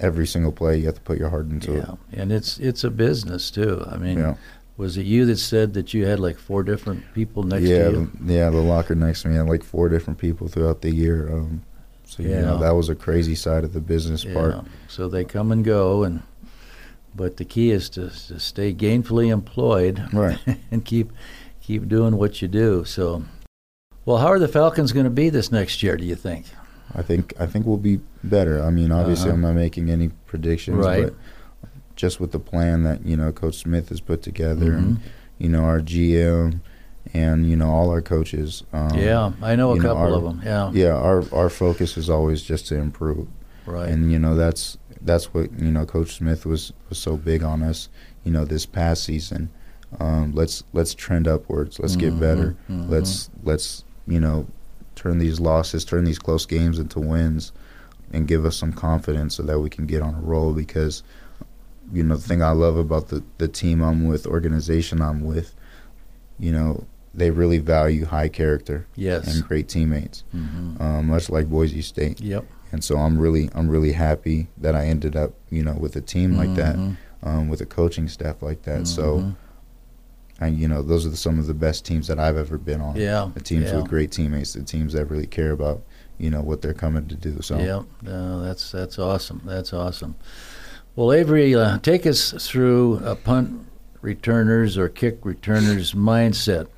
every 0.00 0.26
single 0.26 0.50
play 0.52 0.78
you 0.78 0.86
have 0.86 0.94
to 0.94 1.00
put 1.02 1.18
your 1.18 1.28
heart 1.28 1.48
into 1.50 1.74
Yeah, 1.74 1.94
and 2.20 2.32
it's 2.32 2.58
it's 2.58 2.82
a 2.82 2.90
business 2.90 3.50
too. 3.50 3.84
I 3.86 3.98
mean, 3.98 4.18
Yeah, 4.18 4.34
was 4.78 4.96
it 4.96 5.04
you 5.06 5.26
that 5.26 5.36
said 5.38 5.74
that 5.74 5.92
you 5.92 6.06
had 6.06 6.18
like 6.18 6.38
four 6.38 6.62
different 6.62 7.02
people 7.14 7.42
next 7.42 7.68
yeah, 7.68 7.84
to 7.84 7.90
you? 7.92 8.10
yeah. 8.24 8.48
The 8.50 8.56
locker 8.56 8.94
next 8.94 9.22
to 9.22 9.28
me 9.28 9.36
had 9.36 9.46
like 9.48 9.62
four 9.62 9.88
different 9.90 10.18
people 10.18 10.48
throughout 10.48 10.80
the 10.80 10.90
year. 10.94 11.30
Um, 11.30 11.62
so 12.06 12.22
you 12.22 12.30
Yeah. 12.30 12.40
know 12.42 12.58
that 12.60 12.74
was 12.74 12.88
a 12.88 12.94
crazy 12.94 13.34
side 13.34 13.64
of 13.64 13.72
the 13.74 13.80
business 13.80 14.24
part. 14.24 14.64
So 14.88 15.08
they 15.08 15.24
come 15.24 15.52
and 15.52 15.62
go, 15.64 16.04
and 16.04 16.22
but 17.14 17.36
the 17.36 17.44
key 17.44 17.70
is 17.70 17.90
to, 17.90 18.08
to 18.28 18.40
stay 18.40 18.72
gainfully 18.72 19.28
employed 19.30 20.02
Right. 20.12 20.38
and 20.70 20.82
keep 20.84 21.12
keep 21.60 21.86
doing 21.86 22.16
what 22.16 22.40
you 22.42 22.48
do. 22.48 22.84
So, 22.84 23.22
well, 24.04 24.18
how 24.18 24.26
are 24.28 24.38
the 24.38 24.48
Falcons 24.48 24.92
going 24.92 25.04
to 25.04 25.10
be 25.10 25.28
this 25.30 25.50
next 25.52 25.82
year? 25.82 25.96
Do 25.96 26.04
you 26.04 26.14
think? 26.16 26.46
I 26.94 27.02
think 27.02 27.32
I 27.40 27.46
think 27.46 27.64
we'll 27.66 27.76
be 27.78 28.00
better. 28.22 28.62
I 28.62 28.70
mean, 28.70 28.92
obviously, 28.92 29.28
Uh-huh. 29.28 29.36
I'm 29.36 29.40
not 29.42 29.54
making 29.54 29.90
any 29.90 30.08
predictions, 30.26 30.76
Right. 30.84 31.04
but 31.04 31.14
just 31.96 32.20
with 32.20 32.32
the 32.32 32.38
plan 32.38 32.82
that 32.84 33.04
you 33.06 33.16
know 33.16 33.32
Coach 33.32 33.56
Smith 33.58 33.88
has 33.88 34.00
put 34.00 34.22
together, 34.22 34.72
Mhm. 34.72 34.78
and 34.78 35.00
you 35.38 35.48
know 35.48 35.62
our 35.64 35.80
GM, 35.80 36.60
and 37.14 37.48
you 37.48 37.56
know 37.56 37.68
all 37.70 37.90
our 37.90 38.02
coaches. 38.02 38.62
Um, 38.72 38.90
yeah, 38.98 39.32
I 39.42 39.56
know 39.56 39.72
a 39.72 39.76
you 39.76 39.82
know, 39.82 39.88
couple 39.88 40.02
our- 40.02 40.12
of 40.18 40.22
them. 40.22 40.42
Yeah, 40.44 40.70
yeah. 40.72 40.92
Our 40.96 41.24
our 41.32 41.48
focus 41.48 41.96
is 41.96 42.10
always 42.10 42.42
just 42.42 42.66
to 42.68 42.76
improve, 42.76 43.26
right. 43.66 43.88
and 43.88 44.12
you 44.12 44.18
know 44.18 44.34
that's 44.34 44.76
that's 45.04 45.32
what 45.32 45.48
you 45.58 45.70
know 45.70 45.86
Coach 45.86 46.16
Smith 46.18 46.44
was 46.44 46.72
was 46.90 46.98
so 46.98 47.16
big 47.16 47.42
on 47.42 47.62
us. 47.62 47.88
You 48.24 48.32
know 48.32 48.44
this 48.44 48.66
past 48.66 49.04
season, 49.04 49.48
um, 49.98 50.32
let's 50.34 50.62
let's 50.74 50.92
trend 50.94 51.26
upwards. 51.26 51.78
Let's 51.80 51.96
get 51.96 52.12
Mhm, 52.14 52.20
better. 52.20 52.56
mhm. 52.70 52.88
Let's 52.90 53.30
let's 53.42 53.84
you 54.06 54.20
know 54.20 54.46
turn 54.94 55.18
these 55.18 55.40
losses, 55.40 55.84
turn 55.84 56.04
these 56.04 56.18
close 56.18 56.44
games 56.46 56.78
into 56.78 57.00
wins, 57.00 57.52
and 58.12 58.28
give 58.28 58.44
us 58.44 58.56
some 58.56 58.72
confidence 58.72 59.34
so 59.36 59.42
that 59.44 59.60
we 59.60 59.70
can 59.70 59.86
get 59.86 60.02
on 60.02 60.14
a 60.14 60.20
roll. 60.20 60.52
Because 60.52 61.02
you 61.92 62.02
know 62.02 62.16
the 62.16 62.22
thing 62.28 62.42
I 62.42 62.50
love 62.52 62.76
about 62.76 63.08
the 63.08 63.22
the 63.38 63.48
team 63.48 63.82
I'm 63.82 64.06
with, 64.06 64.26
organization 64.26 65.00
I'm 65.02 65.24
with, 65.24 65.54
you 66.38 66.52
know 66.52 66.84
they 67.14 67.30
really 67.30 67.58
value 67.58 68.06
high 68.06 68.28
character 68.28 68.86
yes. 68.96 69.26
and 69.26 69.46
great 69.46 69.68
teammates, 69.68 70.24
hmm 70.32 70.76
um, 70.80 71.08
much 71.08 71.28
like 71.28 71.48
Boise 71.50 71.82
State. 71.82 72.20
Yep. 72.22 72.44
And 72.72 72.82
so 72.82 72.96
I'm 72.96 73.18
really 73.18 73.50
I'm 73.54 73.68
really 73.68 73.92
happy 73.92 74.48
that 74.58 74.74
I 74.74 74.86
ended 74.86 75.14
up 75.16 75.32
you 75.50 75.62
know 75.62 75.74
with 75.74 75.94
a 75.96 76.00
team 76.00 76.36
like 76.36 76.54
that, 76.54 76.76
Mhm. 76.76 76.96
um, 77.22 77.48
with 77.48 77.60
a 77.60 77.66
coaching 77.66 78.08
staff 78.08 78.40
like 78.42 78.62
that. 78.62 78.86
So 78.86 79.18
Mhm. 79.18 79.34
And 80.40 80.58
you 80.58 80.68
know 80.68 80.82
those 80.82 81.06
are 81.06 81.10
the, 81.10 81.16
some 81.16 81.38
of 81.38 81.46
the 81.46 81.54
best 81.54 81.84
teams 81.84 82.06
that 82.08 82.18
I've 82.18 82.36
ever 82.36 82.58
been 82.58 82.80
on. 82.80 82.96
Yeah, 82.96 83.30
the 83.34 83.40
teams 83.40 83.70
yeah. 83.70 83.76
with 83.76 83.88
great 83.88 84.10
teammates, 84.10 84.54
the 84.54 84.62
teams 84.62 84.92
that 84.94 85.06
really 85.06 85.26
care 85.26 85.52
about 85.52 85.82
you 86.18 86.30
know 86.30 86.40
what 86.40 86.62
they're 86.62 86.74
coming 86.74 87.08
to 87.08 87.14
do. 87.14 87.40
So 87.42 87.58
yeah, 87.58 87.82
no, 88.02 88.42
that's 88.42 88.70
that's 88.70 88.98
awesome. 88.98 89.42
That's 89.44 89.72
awesome. 89.72 90.16
Well, 90.94 91.12
Avery, 91.12 91.54
uh, 91.54 91.78
take 91.78 92.06
us 92.06 92.32
through 92.46 93.00
a 93.04 93.16
punt 93.16 93.66
returners 94.02 94.76
or 94.76 94.88
kick 94.88 95.24
returners 95.24 95.94
mindset. 95.94 96.68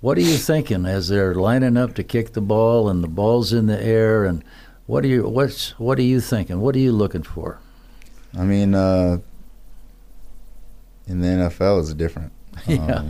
What 0.00 0.18
are 0.18 0.22
you 0.22 0.36
thinking 0.36 0.86
as 0.86 1.08
they're 1.08 1.34
lining 1.34 1.76
up 1.76 1.94
to 1.94 2.04
kick 2.04 2.34
the 2.34 2.40
ball 2.40 2.88
and 2.88 3.02
the 3.02 3.08
ball's 3.08 3.52
in 3.52 3.66
the 3.66 3.82
air 3.82 4.24
and 4.24 4.44
what 4.86 5.04
are 5.04 5.08
you 5.08 5.26
what's 5.28 5.70
what 5.80 5.98
are 5.98 6.02
you 6.02 6.20
thinking? 6.20 6.60
What 6.60 6.76
are 6.76 6.80
you 6.80 6.92
looking 6.92 7.22
for? 7.22 7.58
I 8.38 8.44
mean, 8.44 8.74
uh, 8.74 9.18
in 11.06 11.20
the 11.20 11.28
NFL, 11.28 11.80
it's 11.80 11.94
different. 11.94 12.32
Yeah. 12.66 13.04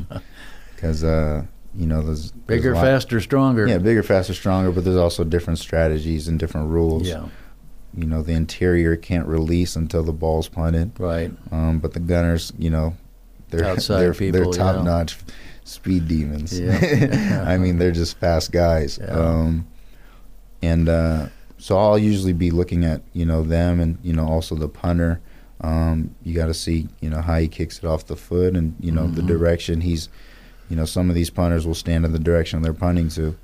Because 0.75 1.05
uh, 1.05 1.45
you 1.75 1.87
know, 1.87 2.03
there's 2.03 2.33
Bigger, 2.33 2.73
there's 2.75 2.85
faster, 2.85 3.21
stronger. 3.21 3.67
Yeah, 3.67 3.79
bigger, 3.79 4.03
faster, 4.03 4.35
stronger. 4.35 4.71
But 4.73 4.85
there's 4.85 4.97
also 4.97 5.25
different 5.25 5.59
strategies 5.59 6.29
and 6.29 6.39
different 6.39 6.69
rules. 6.71 7.09
Yeah, 7.09 7.27
You 7.95 8.07
know, 8.07 8.23
the 8.23 8.33
interior 8.33 8.97
can't 8.97 9.27
release 9.27 9.77
until 9.77 10.03
the 10.03 10.13
ball's 10.13 10.49
punted. 10.49 10.93
right. 10.99 11.31
Um, 11.51 11.79
but 11.79 11.93
the 11.95 12.01
gunners, 12.01 12.53
you 12.59 12.71
know, 12.71 12.95
they're 13.51 13.65
Outside 13.65 14.01
they're, 14.01 14.15
people, 14.15 14.41
they're 14.41 14.51
yeah. 14.51 14.73
top 14.73 14.85
notch 14.85 15.19
speed 15.65 16.09
demons. 16.09 16.59
Yeah. 16.59 17.45
I 17.47 17.59
mean, 17.59 17.79
they're 17.79 17.93
just 17.93 18.19
fast 18.19 18.53
guys. 18.53 18.99
Yeah. 19.01 19.09
Um, 19.09 19.67
and 20.63 20.89
uh, 20.89 21.29
so 21.59 21.79
I'll 21.79 21.99
usually 21.99 22.33
be 22.33 22.51
looking 22.51 22.85
at 22.85 23.03
you 23.13 23.25
know 23.27 23.43
them 23.43 23.81
and 23.81 23.99
you 24.03 24.13
know 24.13 24.27
also 24.27 24.55
the 24.55 24.69
punter. 24.69 25.21
Um, 25.61 26.15
you 26.23 26.35
got 26.35 26.47
to 26.47 26.55
see 26.55 26.89
you 27.01 27.09
know 27.11 27.21
how 27.23 27.39
he 27.39 27.49
kicks 27.49 27.79
it 27.79 27.85
off 27.85 28.07
the 28.07 28.17
foot 28.17 28.55
and 28.57 28.75
you 28.81 28.93
know 28.93 29.09
the 29.09 29.23
Mhm. 29.23 29.27
direction 29.29 29.81
he's. 29.81 30.09
You 30.69 30.75
know, 30.75 30.85
some 30.85 31.09
of 31.09 31.15
these 31.15 31.31
punters 31.31 31.65
will 31.65 31.77
stand 31.77 32.05
in 32.05 32.11
the 32.13 32.19
direction 32.19 32.61
they're 32.61 32.73
punting 32.73 33.09
to. 33.11 33.37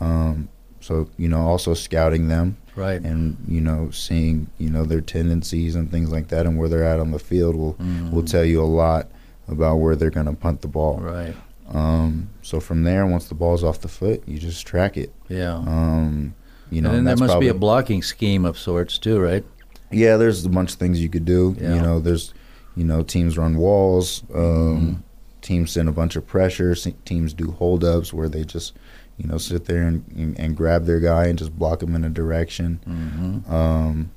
Um, 0.00 0.48
so 0.80 1.08
you 1.16 1.28
know, 1.28 1.40
also 1.42 1.74
scouting 1.74 2.26
them 2.28 2.56
Right. 2.74 3.00
and 3.00 3.36
you 3.48 3.60
know 3.60 3.90
seeing 3.92 4.48
you 4.58 4.68
know 4.70 4.84
their 4.84 5.00
tendencies 5.00 5.74
and 5.76 5.90
things 5.90 6.10
like 6.10 6.28
that 6.28 6.44
and 6.44 6.58
where 6.58 6.68
they're 6.68 6.84
at 6.84 6.98
on 7.00 7.12
the 7.12 7.18
field 7.20 7.54
will 7.56 7.74
Mhm. 7.74 8.10
will 8.10 8.22
tell 8.24 8.44
you 8.44 8.60
a 8.60 8.64
lot 8.66 9.08
about 9.48 9.76
where 9.76 9.94
they're 9.96 10.10
going 10.10 10.26
to 10.26 10.32
punt 10.32 10.60
the 10.62 10.68
ball. 10.68 10.98
Right. 11.00 11.36
Um, 11.72 12.28
so 12.42 12.58
from 12.60 12.82
there, 12.82 13.06
once 13.06 13.26
the 13.26 13.34
ball's 13.34 13.62
off 13.64 13.80
the 13.80 13.88
foot, 13.88 14.22
you 14.26 14.38
just 14.38 14.66
track 14.66 14.96
it. 14.96 15.12
Yeah. 15.28 15.54
Um, 15.54 16.34
you 16.70 16.80
know, 16.82 16.88
and 16.90 17.06
then 17.06 17.12
and 17.12 17.20
there 17.20 17.28
must 17.28 17.38
be 17.40 17.48
a 17.48 17.54
blocking 17.54 18.02
scheme 18.02 18.44
of 18.44 18.58
sorts 18.58 18.98
too, 18.98 19.20
right? 19.20 19.44
Yeah. 19.90 20.16
There's 20.16 20.44
a 20.44 20.48
bunch 20.48 20.72
of 20.72 20.78
things 20.78 21.00
you 21.02 21.08
could 21.08 21.24
do. 21.24 21.56
Yeah. 21.60 21.74
You 21.74 21.80
know, 21.82 22.00
there's 22.00 22.32
you 22.76 22.84
know 22.84 23.02
teams 23.02 23.36
run 23.38 23.56
walls. 23.56 24.22
Um, 24.34 24.42
Mhm. 24.42 25.02
Teams 25.42 25.70
send 25.70 25.88
a 25.88 25.92
bunch 25.92 26.16
of 26.16 26.26
pressure. 26.26 26.74
Teams 27.04 27.32
do 27.32 27.52
holdups 27.52 28.12
where 28.12 28.28
they 28.28 28.42
just 28.44 28.72
you 29.16 29.28
know 29.28 29.38
sit 29.38 29.66
there 29.66 29.82
and, 29.82 30.04
and, 30.16 30.38
and 30.40 30.56
grab 30.56 30.86
their 30.86 30.98
guy 31.00 31.26
and 31.26 31.38
just 31.38 31.56
block 31.56 31.82
him 31.82 31.94
in 31.94 32.02
a 32.04 32.10
direction. 32.10 32.80
Mm-hmm. 32.86 33.52
um, 33.54 34.10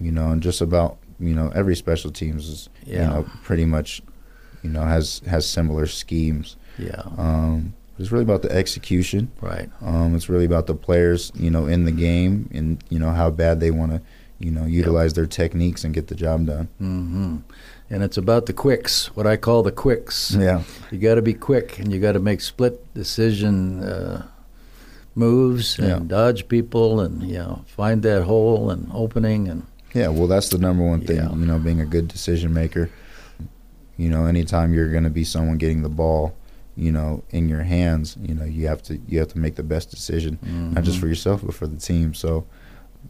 you 0.00 0.12
know, 0.12 0.30
and 0.30 0.42
just 0.42 0.60
about 0.60 0.98
you 1.18 1.34
know 1.34 1.50
every 1.54 1.74
special 1.74 2.10
teams 2.12 2.48
is 2.48 2.68
Yeah. 2.84 3.02
you 3.02 3.08
know 3.10 3.26
pretty 3.42 3.64
much 3.64 4.00
you 4.62 4.70
know 4.70 4.82
has 4.82 5.20
has 5.26 5.48
similar 5.48 5.86
schemes. 5.86 6.56
Yeah. 6.78 7.02
Um, 7.18 7.74
it's 7.98 8.12
really 8.12 8.24
about 8.24 8.42
the 8.42 8.52
execution. 8.52 9.30
Right. 9.40 9.70
Um, 9.80 10.14
it's 10.14 10.28
really 10.28 10.44
about 10.44 10.66
the 10.66 10.74
players 10.74 11.32
you 11.34 11.50
know 11.50 11.66
in 11.66 11.84
the 11.84 11.92
game 11.92 12.48
and 12.54 12.82
you 12.90 12.98
know 13.00 13.10
how 13.10 13.30
bad 13.30 13.58
they 13.58 13.70
want 13.72 13.90
to 13.92 14.00
you 14.38 14.50
know 14.50 14.64
utilize 14.66 15.14
their 15.14 15.26
techniques 15.26 15.84
and 15.84 15.94
get 15.94 16.06
the 16.08 16.14
job 16.14 16.46
done. 16.46 16.68
hmm 16.78 17.36
And 17.90 18.02
it's 18.02 18.16
about 18.18 18.46
the 18.46 18.52
quicks, 18.52 19.14
what 19.16 19.26
I 19.26 19.36
call 19.36 19.62
the 19.62 19.72
quicks. 19.72 20.32
Yeah, 20.34 20.62
You 20.90 20.98
got 20.98 21.14
to 21.14 21.22
be 21.22 21.34
quick, 21.34 21.78
and 21.78 21.92
you 21.92 22.00
got 22.00 22.12
to 22.12 22.20
make 22.20 22.40
split 22.40 22.74
decision 22.94 23.82
uh, 23.84 24.26
moves 25.14 25.78
and 25.78 25.88
Yeah. 25.88 25.98
dodge 26.06 26.48
people, 26.48 27.00
and 27.00 27.22
you 27.22 27.38
know 27.38 27.64
find 27.66 28.02
that 28.02 28.22
hole 28.24 28.70
and 28.70 28.88
opening, 28.92 29.48
and 29.48 29.62
yeah. 29.94 30.08
Well, 30.08 30.26
that's 30.26 30.48
the 30.50 30.58
number 30.58 30.84
one 30.84 31.00
thing. 31.00 31.16
Yeah. 31.16 31.30
You 31.32 31.46
know, 31.46 31.58
being 31.58 31.80
a 31.80 31.86
good 31.86 32.08
decision 32.08 32.52
maker. 32.52 32.90
You 33.96 34.10
know, 34.10 34.26
anytime 34.26 34.74
you're 34.74 34.90
going 34.90 35.04
to 35.04 35.10
be 35.10 35.24
someone 35.24 35.56
getting 35.56 35.80
the 35.82 35.88
ball, 35.88 36.34
you 36.76 36.92
know, 36.92 37.22
in 37.30 37.48
your 37.48 37.62
hands, 37.62 38.14
you 38.20 38.34
know, 38.34 38.44
you 38.44 38.66
have 38.66 38.82
to 38.84 38.98
you 39.08 39.18
have 39.20 39.28
to 39.28 39.38
make 39.38 39.54
the 39.56 39.62
best 39.62 39.90
decision. 39.90 40.38
not 40.74 40.84
just 40.84 40.98
Mhm. 40.98 41.00
for 41.00 41.06
yourself 41.08 41.42
but 41.44 41.54
for 41.54 41.66
the 41.66 41.78
team. 41.78 42.12
So, 42.12 42.44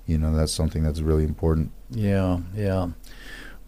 you 0.07 0.19
know, 0.19 0.35
that's 0.37 0.53
something 0.53 0.83
that's 0.83 1.01
really 1.01 1.25
important. 1.25 1.71
yeah, 1.91 2.41
yeah. 2.55 2.89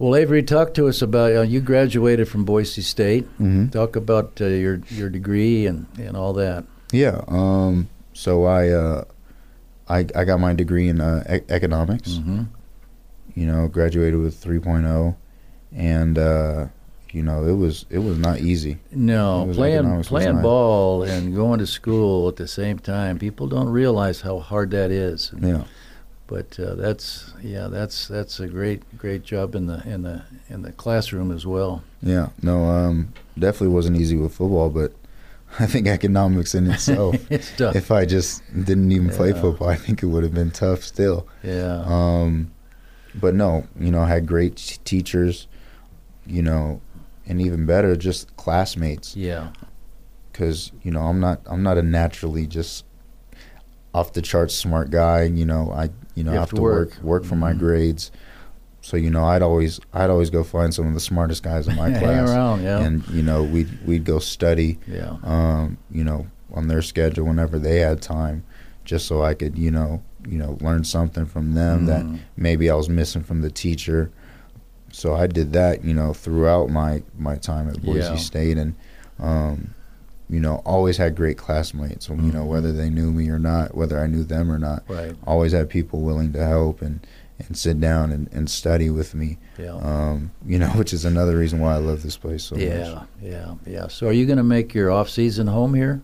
Well, 0.00 0.14
Avery, 0.14 0.44
talk 0.44 0.74
to 0.74 0.86
us 0.86 1.02
about 1.02 1.34
uh, 1.34 1.42
you 1.42 1.60
graduated 1.60 2.28
from 2.28 2.44
Boise 2.44 2.82
State. 2.82 3.24
Mm-hmm. 3.40 3.70
Talk 3.70 3.96
about 3.96 4.40
uh, 4.40 4.44
your 4.46 4.80
your 4.90 5.10
degree 5.10 5.66
and, 5.66 5.86
and 5.98 6.16
all 6.16 6.32
that. 6.34 6.64
Yeah. 6.92 7.22
Um. 7.26 7.88
So 8.12 8.44
I 8.44 8.68
uh, 8.68 9.04
I 9.88 10.06
I 10.14 10.24
got 10.24 10.38
my 10.38 10.54
degree 10.54 10.88
in 10.88 11.00
uh, 11.00 11.24
e- 11.28 11.44
economics. 11.52 12.16
hmm 12.18 12.42
You 13.34 13.46
know, 13.46 13.66
graduated 13.68 14.20
with 14.20 14.34
3.0, 14.42 15.14
and 15.74 16.18
uh, 16.18 16.66
you 17.10 17.22
know, 17.24 17.44
it 17.44 17.54
was 17.56 17.84
it 17.90 17.98
was 17.98 18.18
not 18.18 18.38
easy. 18.38 18.78
No, 18.92 19.50
playing 19.54 20.02
playing 20.04 20.42
ball 20.42 21.02
and 21.02 21.34
going 21.34 21.58
to 21.58 21.66
school 21.66 22.28
at 22.28 22.36
the 22.36 22.46
same 22.46 22.78
time. 22.78 23.18
People 23.18 23.48
don't 23.48 23.68
realize 23.68 24.20
how 24.22 24.38
hard 24.38 24.70
that 24.70 24.90
is. 24.92 25.32
Yeah. 25.40 25.64
But 26.28 26.60
uh, 26.60 26.74
that's 26.74 27.32
yeah, 27.42 27.66
that's 27.68 28.06
that's 28.06 28.38
a 28.38 28.46
great 28.46 28.82
great 28.98 29.24
job 29.24 29.54
in 29.54 29.66
the 29.66 29.82
in 29.88 30.02
the 30.02 30.22
in 30.48 30.62
the 30.62 30.72
classroom 30.72 31.32
as 31.32 31.46
well. 31.46 31.82
Yeah. 32.02 32.28
No. 32.42 32.64
Um. 32.64 33.12
Definitely 33.38 33.68
wasn't 33.74 33.96
easy 33.96 34.16
with 34.16 34.34
football, 34.34 34.68
but 34.68 34.92
I 35.58 35.66
think 35.66 35.86
economics 35.86 36.54
in 36.54 36.70
itself. 36.70 37.16
it's 37.30 37.50
tough. 37.56 37.74
if 37.74 37.90
I 37.90 38.04
just 38.04 38.42
didn't 38.64 38.92
even 38.92 39.08
play 39.10 39.32
football, 39.32 39.68
I 39.68 39.76
think 39.76 40.02
it 40.02 40.06
would 40.06 40.22
have 40.22 40.34
been 40.34 40.50
tough 40.50 40.82
still. 40.82 41.26
yeah. 41.42 41.82
Um, 41.86 42.52
but 43.14 43.34
no, 43.34 43.66
you 43.80 43.90
know, 43.90 44.00
I 44.00 44.08
had 44.08 44.26
great 44.26 44.56
t- 44.56 44.76
teachers, 44.84 45.48
you 46.26 46.42
know, 46.42 46.80
and 47.26 47.40
even 47.40 47.64
better, 47.66 47.96
just 47.96 48.36
classmates. 48.36 49.16
yeah. 49.16 49.48
Because 50.30 50.70
you 50.82 50.90
know, 50.90 51.00
I'm 51.00 51.18
not, 51.20 51.40
I'm 51.46 51.62
not 51.62 51.78
a 51.78 51.82
naturally 51.82 52.46
just 52.46 52.84
off 53.94 54.12
the 54.12 54.22
charts 54.22 54.54
smart 54.54 54.90
guy. 54.90 55.22
You 55.24 55.44
know, 55.46 55.72
I, 55.72 55.90
you 56.18 56.24
know, 56.24 56.33
You 56.33 56.38
I 56.38 56.40
have 56.40 56.50
have 56.50 56.57
to 56.57 56.62
work, 56.62 56.88
work. 56.96 57.02
work 57.02 57.24
for 57.24 57.37
my 57.37 57.52
Mhm. 57.52 57.59
grades. 57.61 58.11
So 58.81 58.96
you 58.96 59.11
know, 59.11 59.24
I'd 59.24 59.42
always, 59.42 59.81
I'd 59.92 60.11
always 60.11 60.31
go 60.31 60.42
find 60.44 60.72
some 60.72 60.87
of 60.87 60.94
the 60.94 61.00
smartest 61.00 61.42
guys 61.42 61.68
in 61.68 61.76
my 61.76 61.90
Hang 61.94 62.00
class, 62.02 62.28
around, 62.31 62.62
yeah. 62.62 62.78
and 62.81 63.07
you 63.09 63.22
know, 63.22 63.42
we'd, 63.42 63.68
we'd 63.87 64.04
go 64.04 64.18
study, 64.18 64.78
yeah. 64.87 65.16
um, 65.24 65.78
you 65.90 66.04
know, 66.04 66.26
on 66.54 66.68
their 66.68 66.81
schedule 66.83 67.26
whenever 67.26 67.59
they 67.59 67.81
had 67.81 68.00
time, 68.00 68.44
just 68.85 69.07
so 69.07 69.22
I 69.22 69.35
could, 69.35 69.59
you 69.59 69.70
know, 69.70 70.02
you 70.28 70.38
know, 70.38 70.57
learn 70.61 70.85
something 70.85 71.26
from 71.26 71.54
them 71.54 71.87
that 71.87 72.04
Mhm. 72.04 72.18
maybe 72.37 72.70
I 72.70 72.74
was 72.74 72.88
missing 72.88 73.22
from 73.22 73.40
the 73.42 73.50
teacher. 73.50 74.11
So 74.92 75.14
I 75.14 75.26
did 75.26 75.52
that, 75.52 75.85
you 75.85 75.92
know, 75.94 76.12
throughout 76.14 76.70
my 76.70 77.02
my 77.18 77.37
time 77.37 77.68
at 77.68 77.83
Boise 77.83 77.98
Yeah. 78.00 78.16
State, 78.16 78.57
and 78.59 78.74
um, 79.20 79.74
you 80.30 80.40
know, 80.40 80.56
always 80.66 80.96
had 80.98 81.14
great 81.16 81.38
classmates. 81.38 82.06
So, 82.06 82.14
you 82.14 82.32
know, 82.32 82.44
Mhm. 82.44 82.48
whether 82.48 82.72
they 82.72 82.90
knew 82.90 83.12
me 83.12 83.28
or 83.30 83.38
not, 83.38 83.74
whether 83.74 83.98
I 83.98 84.06
knew 84.06 84.24
them 84.24 84.50
or 84.50 84.58
not, 84.58 84.82
Right. 84.88 85.14
always 85.26 85.52
had 85.52 85.68
people 85.70 86.00
willing 86.02 86.32
to 86.34 86.44
help 86.44 86.82
and 86.82 87.00
and 87.46 87.56
sit 87.56 87.80
down 87.80 88.10
and, 88.10 88.28
and 88.32 88.50
study 88.50 88.90
with 88.90 89.14
me. 89.14 89.38
Yeah. 89.60 89.76
Um, 89.76 90.32
you 90.44 90.58
know, 90.58 90.66
which 90.80 90.92
is 90.92 91.04
another 91.04 91.38
reason 91.38 91.60
why 91.60 91.74
I 91.74 91.78
love 91.78 92.02
this 92.02 92.16
place 92.16 92.42
so 92.42 92.56
much. 92.56 92.64
yeah. 92.64 93.02
Yeah. 93.22 93.54
Yeah. 93.64 93.86
So 93.86 94.08
are 94.08 94.12
you 94.12 94.26
going 94.26 94.38
to 94.38 94.42
make 94.42 94.74
your 94.74 94.90
off 94.90 95.08
season 95.08 95.46
home 95.46 95.74
here? 95.74 96.00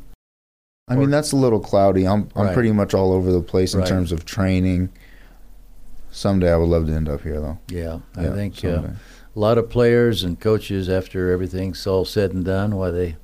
I 0.86 0.94
mean, 0.94 1.10
that's 1.10 1.32
a 1.32 1.36
little 1.36 1.58
cloudy. 1.58 2.06
I'm 2.06 2.28
I'm 2.36 2.46
Right. 2.46 2.54
pretty 2.54 2.70
much 2.70 2.94
all 2.94 3.12
over 3.12 3.32
the 3.32 3.40
place 3.42 3.74
in 3.74 3.80
Right. 3.80 3.88
terms 3.88 4.12
of 4.12 4.24
training. 4.24 4.90
Someday 6.12 6.52
I 6.52 6.56
would 6.56 6.68
love 6.68 6.86
to 6.86 6.92
end 6.92 7.08
up 7.08 7.22
here, 7.22 7.40
though. 7.40 7.58
Yeah. 7.68 7.98
I 8.16 8.24
Yeah, 8.26 8.34
think 8.34 8.64
uh, 8.64 8.68
a 8.68 8.94
lot 9.34 9.58
of 9.58 9.68
players 9.68 10.22
and 10.22 10.38
coaches 10.38 10.88
after 10.88 11.32
everything's 11.32 11.84
all 11.86 12.04
said 12.04 12.32
and 12.32 12.44
done, 12.44 12.76
why 12.76 12.90
they 12.92 13.16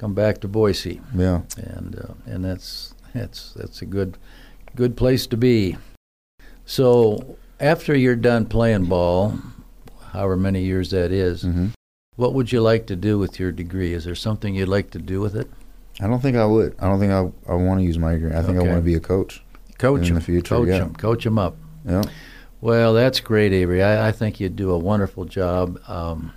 come 0.00 0.14
back 0.14 0.40
to 0.40 0.48
Boise. 0.48 0.98
yeah. 1.14 1.42
and 1.58 1.94
uh, 1.98 2.14
and 2.24 2.42
that's 2.42 2.94
that's 3.14 3.52
that's 3.52 3.82
a 3.82 3.86
good 3.86 4.16
good 4.74 4.96
place 4.96 5.26
to 5.26 5.36
be. 5.36 5.76
So 6.64 7.36
after 7.60 7.94
you're 7.94 8.16
done 8.16 8.46
playing 8.46 8.86
ball, 8.86 9.34
however 10.12 10.36
many 10.36 10.62
years 10.62 10.90
that 10.90 11.12
is, 11.12 11.42
hmm 11.42 11.68
what 12.16 12.34
would 12.34 12.52
you 12.52 12.60
like 12.60 12.86
to 12.86 12.96
do 12.96 13.18
with 13.18 13.40
your 13.40 13.50
degree? 13.50 13.94
Is 13.94 14.04
there 14.04 14.14
something 14.14 14.54
you'd 14.54 14.68
like 14.68 14.90
to 14.90 14.98
do 14.98 15.22
with 15.22 15.34
it? 15.34 15.48
I 16.00 16.06
don't 16.06 16.20
think 16.20 16.36
I 16.36 16.44
would. 16.44 16.76
I 16.78 16.86
don't 16.86 17.00
think 17.00 17.12
I 17.12 17.20
I 17.50 17.54
want 17.54 17.80
to 17.80 17.84
use 17.84 17.98
my 17.98 18.12
degree. 18.12 18.32
I 18.34 18.42
think 18.42 18.58
I 18.58 18.62
want 18.62 18.76
to 18.76 18.82
be 18.82 18.94
a 18.94 19.00
coach. 19.00 19.42
Coach 19.78 20.08
In 20.08 20.16
the 20.16 20.20
future, 20.20 20.56
coach 20.56 20.68
yeah. 20.68 20.78
them, 20.80 20.94
coach 20.94 21.24
them 21.24 21.38
up. 21.38 21.56
Yeah. 21.86 22.02
Well, 22.60 22.92
that's 22.92 23.20
great, 23.20 23.54
Avery. 23.54 23.82
I, 23.82 24.08
I 24.08 24.12
think 24.12 24.38
you'd 24.38 24.54
do 24.54 24.70
a 24.70 24.78
wonderful 24.78 25.24
job. 25.24 25.80
Um, 25.88 26.34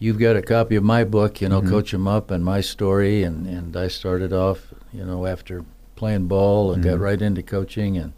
you've 0.00 0.18
got 0.18 0.34
a 0.34 0.42
copy 0.42 0.74
of 0.74 0.82
my 0.82 1.04
book, 1.04 1.40
you 1.40 1.48
know, 1.48 1.60
Mhm. 1.62 1.68
Coach 1.68 1.94
'em 1.94 2.08
Up, 2.08 2.30
and 2.32 2.44
my 2.44 2.60
story. 2.60 3.22
And, 3.22 3.46
and 3.46 3.76
I 3.76 3.86
started 3.86 4.32
off, 4.32 4.74
you 4.92 5.04
know, 5.04 5.26
after 5.26 5.62
playing 5.94 6.26
ball 6.26 6.72
and 6.72 6.82
got 6.82 6.96
Mhm. 6.98 7.00
right 7.00 7.22
into 7.22 7.42
coaching, 7.42 7.96
and 7.98 8.12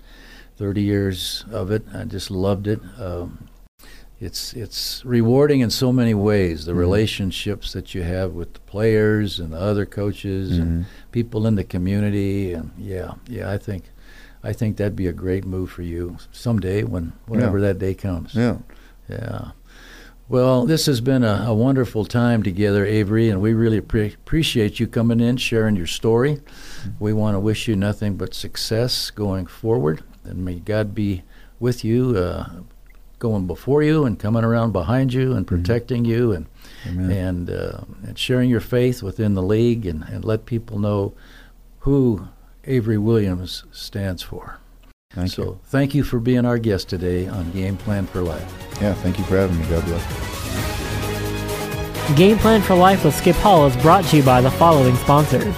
30 0.56 0.82
years 0.82 1.44
of 1.50 1.70
it. 1.72 1.82
I 1.92 2.04
just 2.04 2.30
loved 2.30 2.66
it. 2.68 2.80
Um, 2.98 3.48
it's 4.20 4.52
it's 4.54 5.02
rewarding 5.04 5.60
in 5.60 5.70
so 5.70 5.92
many 5.92 6.14
ways. 6.14 6.64
The 6.66 6.72
Mhm. 6.72 6.78
relationships 6.78 7.72
that 7.72 7.92
you 7.94 8.02
have 8.04 8.32
with 8.34 8.54
the 8.54 8.60
players 8.60 9.40
and 9.40 9.52
the 9.52 9.58
other 9.58 9.84
coaches 9.84 10.56
and 10.58 10.84
Mhm. 10.84 10.86
people 11.10 11.44
in 11.48 11.56
the 11.56 11.64
community, 11.64 12.52
and 12.52 12.70
yeah, 12.78 13.14
yeah, 13.28 13.50
I 13.50 13.58
think 13.58 13.90
I 14.44 14.52
think 14.52 14.76
that'd 14.76 14.96
be 14.96 15.06
a 15.06 15.12
great 15.12 15.44
move 15.44 15.70
for 15.70 15.82
you 15.82 16.16
someday 16.32 16.82
when 16.84 17.12
whenever 17.26 17.58
Yeah. 17.58 17.66
that 17.68 17.78
day 17.80 17.94
comes. 17.94 18.34
Yeah. 18.34 18.58
Yeah. 19.08 19.50
Well, 20.32 20.64
this 20.64 20.86
has 20.86 21.02
been 21.02 21.24
a, 21.24 21.44
a 21.48 21.54
wonderful 21.54 22.06
time 22.06 22.42
together, 22.42 22.86
Avery, 22.86 23.28
and 23.28 23.42
we 23.42 23.52
really 23.52 23.82
pre- 23.82 24.14
appreciate 24.14 24.80
you 24.80 24.86
coming 24.86 25.20
in, 25.20 25.36
sharing 25.36 25.76
your 25.76 25.86
story. 25.86 26.40
We 26.98 27.12
want 27.12 27.34
to 27.34 27.38
wish 27.38 27.68
you 27.68 27.76
nothing 27.76 28.16
but 28.16 28.32
success 28.32 29.10
going 29.10 29.44
forward, 29.44 30.02
and 30.24 30.42
may 30.42 30.54
God 30.54 30.94
be 30.94 31.22
with 31.60 31.84
you, 31.84 32.16
uh, 32.16 32.48
going 33.18 33.46
before 33.46 33.82
you 33.82 34.06
and 34.06 34.18
coming 34.18 34.42
around 34.42 34.72
behind 34.72 35.12
you 35.12 35.34
and 35.34 35.46
protecting 35.46 36.06
you, 36.06 36.32
and 36.32 36.46
Amen. 36.86 37.10
and 37.10 37.50
uh, 37.50 37.80
and 38.02 38.18
sharing 38.18 38.48
your 38.48 38.60
faith 38.60 39.02
within 39.02 39.34
the 39.34 39.42
league, 39.42 39.84
and, 39.84 40.02
and 40.04 40.24
let 40.24 40.46
people 40.46 40.78
know 40.78 41.12
who 41.80 42.28
Avery 42.64 42.96
Williams 42.96 43.64
stands 43.70 44.22
for. 44.22 44.62
Thank 45.14 45.31
so, 45.31 45.42
you. 45.42 45.61
thank 45.66 45.94
you 45.94 46.05
for 46.05 46.18
being 46.18 46.46
our 46.46 46.59
guest 46.59 46.88
today 46.88 47.29
on 47.29 47.51
Game 47.53 47.77
Plan 47.77 48.07
for 48.07 48.22
Life. 48.22 48.51
Yeah, 48.81 48.94
thank 48.94 49.18
you 49.18 49.25
for 49.25 49.37
having 49.37 49.59
me. 49.59 49.66
God 49.66 49.85
bless. 49.85 50.03
Game 52.16 52.38
Plan 52.38 52.62
for 52.62 52.75
Life 52.75 53.05
with 53.05 53.14
Skip 53.14 53.37
Hall 53.37 53.66
is 53.66 53.77
brought 53.77 54.05
to 54.07 54.16
you 54.16 54.22
by 54.22 54.40
the 54.40 54.51
following 54.51 54.96
sponsors 54.96 55.55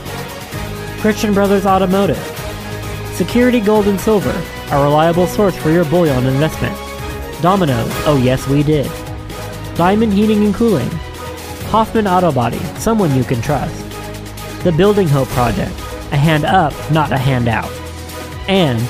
Christian 1.01 1.33
Brothers 1.35 1.67
Automotive, 1.67 2.19
Security 3.14 3.61
Gold 3.61 3.87
and 3.87 4.01
Silver, 4.01 4.35
a 4.71 4.83
reliable 4.83 5.27
source 5.27 5.57
for 5.57 5.71
your 5.71 5.85
bullion 5.85 6.27
investment. 6.27 6.77
Domino's, 7.40 7.90
oh 8.07 8.21
yes, 8.23 8.49
we 8.49 8.62
did. 8.62 8.90
Diamond 9.77 10.12
Heating 10.12 10.45
and 10.45 10.55
Cooling, 10.55 10.88
Hoffman 11.71 12.07
Auto 12.07 12.33
Body, 12.33 12.59
someone 12.79 13.14
you 13.14 13.25
can 13.25 13.40
trust. 13.40 13.75
The 14.64 14.73
Building 14.73 15.09
Hope 15.09 15.29
Project, 15.29 15.73
a 16.12 16.17
hand 16.17 16.45
up, 16.45 16.73
not 16.90 17.12
a 17.12 17.19
handout. 17.19 17.71
And 18.49 18.81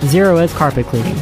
Zerorez 0.00 0.54
Carpet 0.54 0.86
Cleaning. 0.86 1.16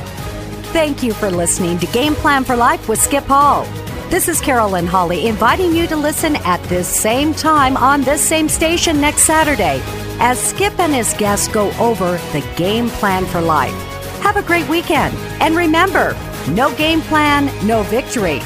Thank 0.73 1.03
you 1.03 1.13
for 1.13 1.31
listening 1.31 1.79
to 1.79 1.87
Game 1.87 2.15
Plan 2.15 2.45
for 2.45 2.57
Life 2.57 2.89
with 2.89 3.01
Skip 3.01 3.25
Hall. 3.25 3.65
This 4.11 4.29
is 4.29 4.41
Carolyn 4.41 4.87
Holly 4.87 5.27
inviting 5.27 5.75
you 5.75 5.87
to 5.89 5.97
listen 5.97 6.37
at 6.37 6.63
this 6.65 6.87
same 6.87 7.35
time 7.35 7.77
on 7.77 8.03
this 8.03 8.21
same 8.21 8.49
station 8.49 9.01
next 9.01 9.23
Saturday 9.23 9.81
as 10.21 10.39
Skip 10.39 10.79
and 10.79 10.95
his 10.95 11.13
guests 11.15 11.49
go 11.49 11.71
over 11.79 12.13
the 12.33 12.47
game 12.57 12.89
plan 12.89 13.27
for 13.27 13.41
life. 13.41 13.75
Have 14.21 14.37
a 14.37 14.43
great 14.43 14.69
weekend. 14.69 15.15
And 15.41 15.57
remember, 15.57 16.17
no 16.51 16.75
game 16.77 17.01
plan, 17.01 17.47
no 17.67 17.83
victory. 17.85 18.41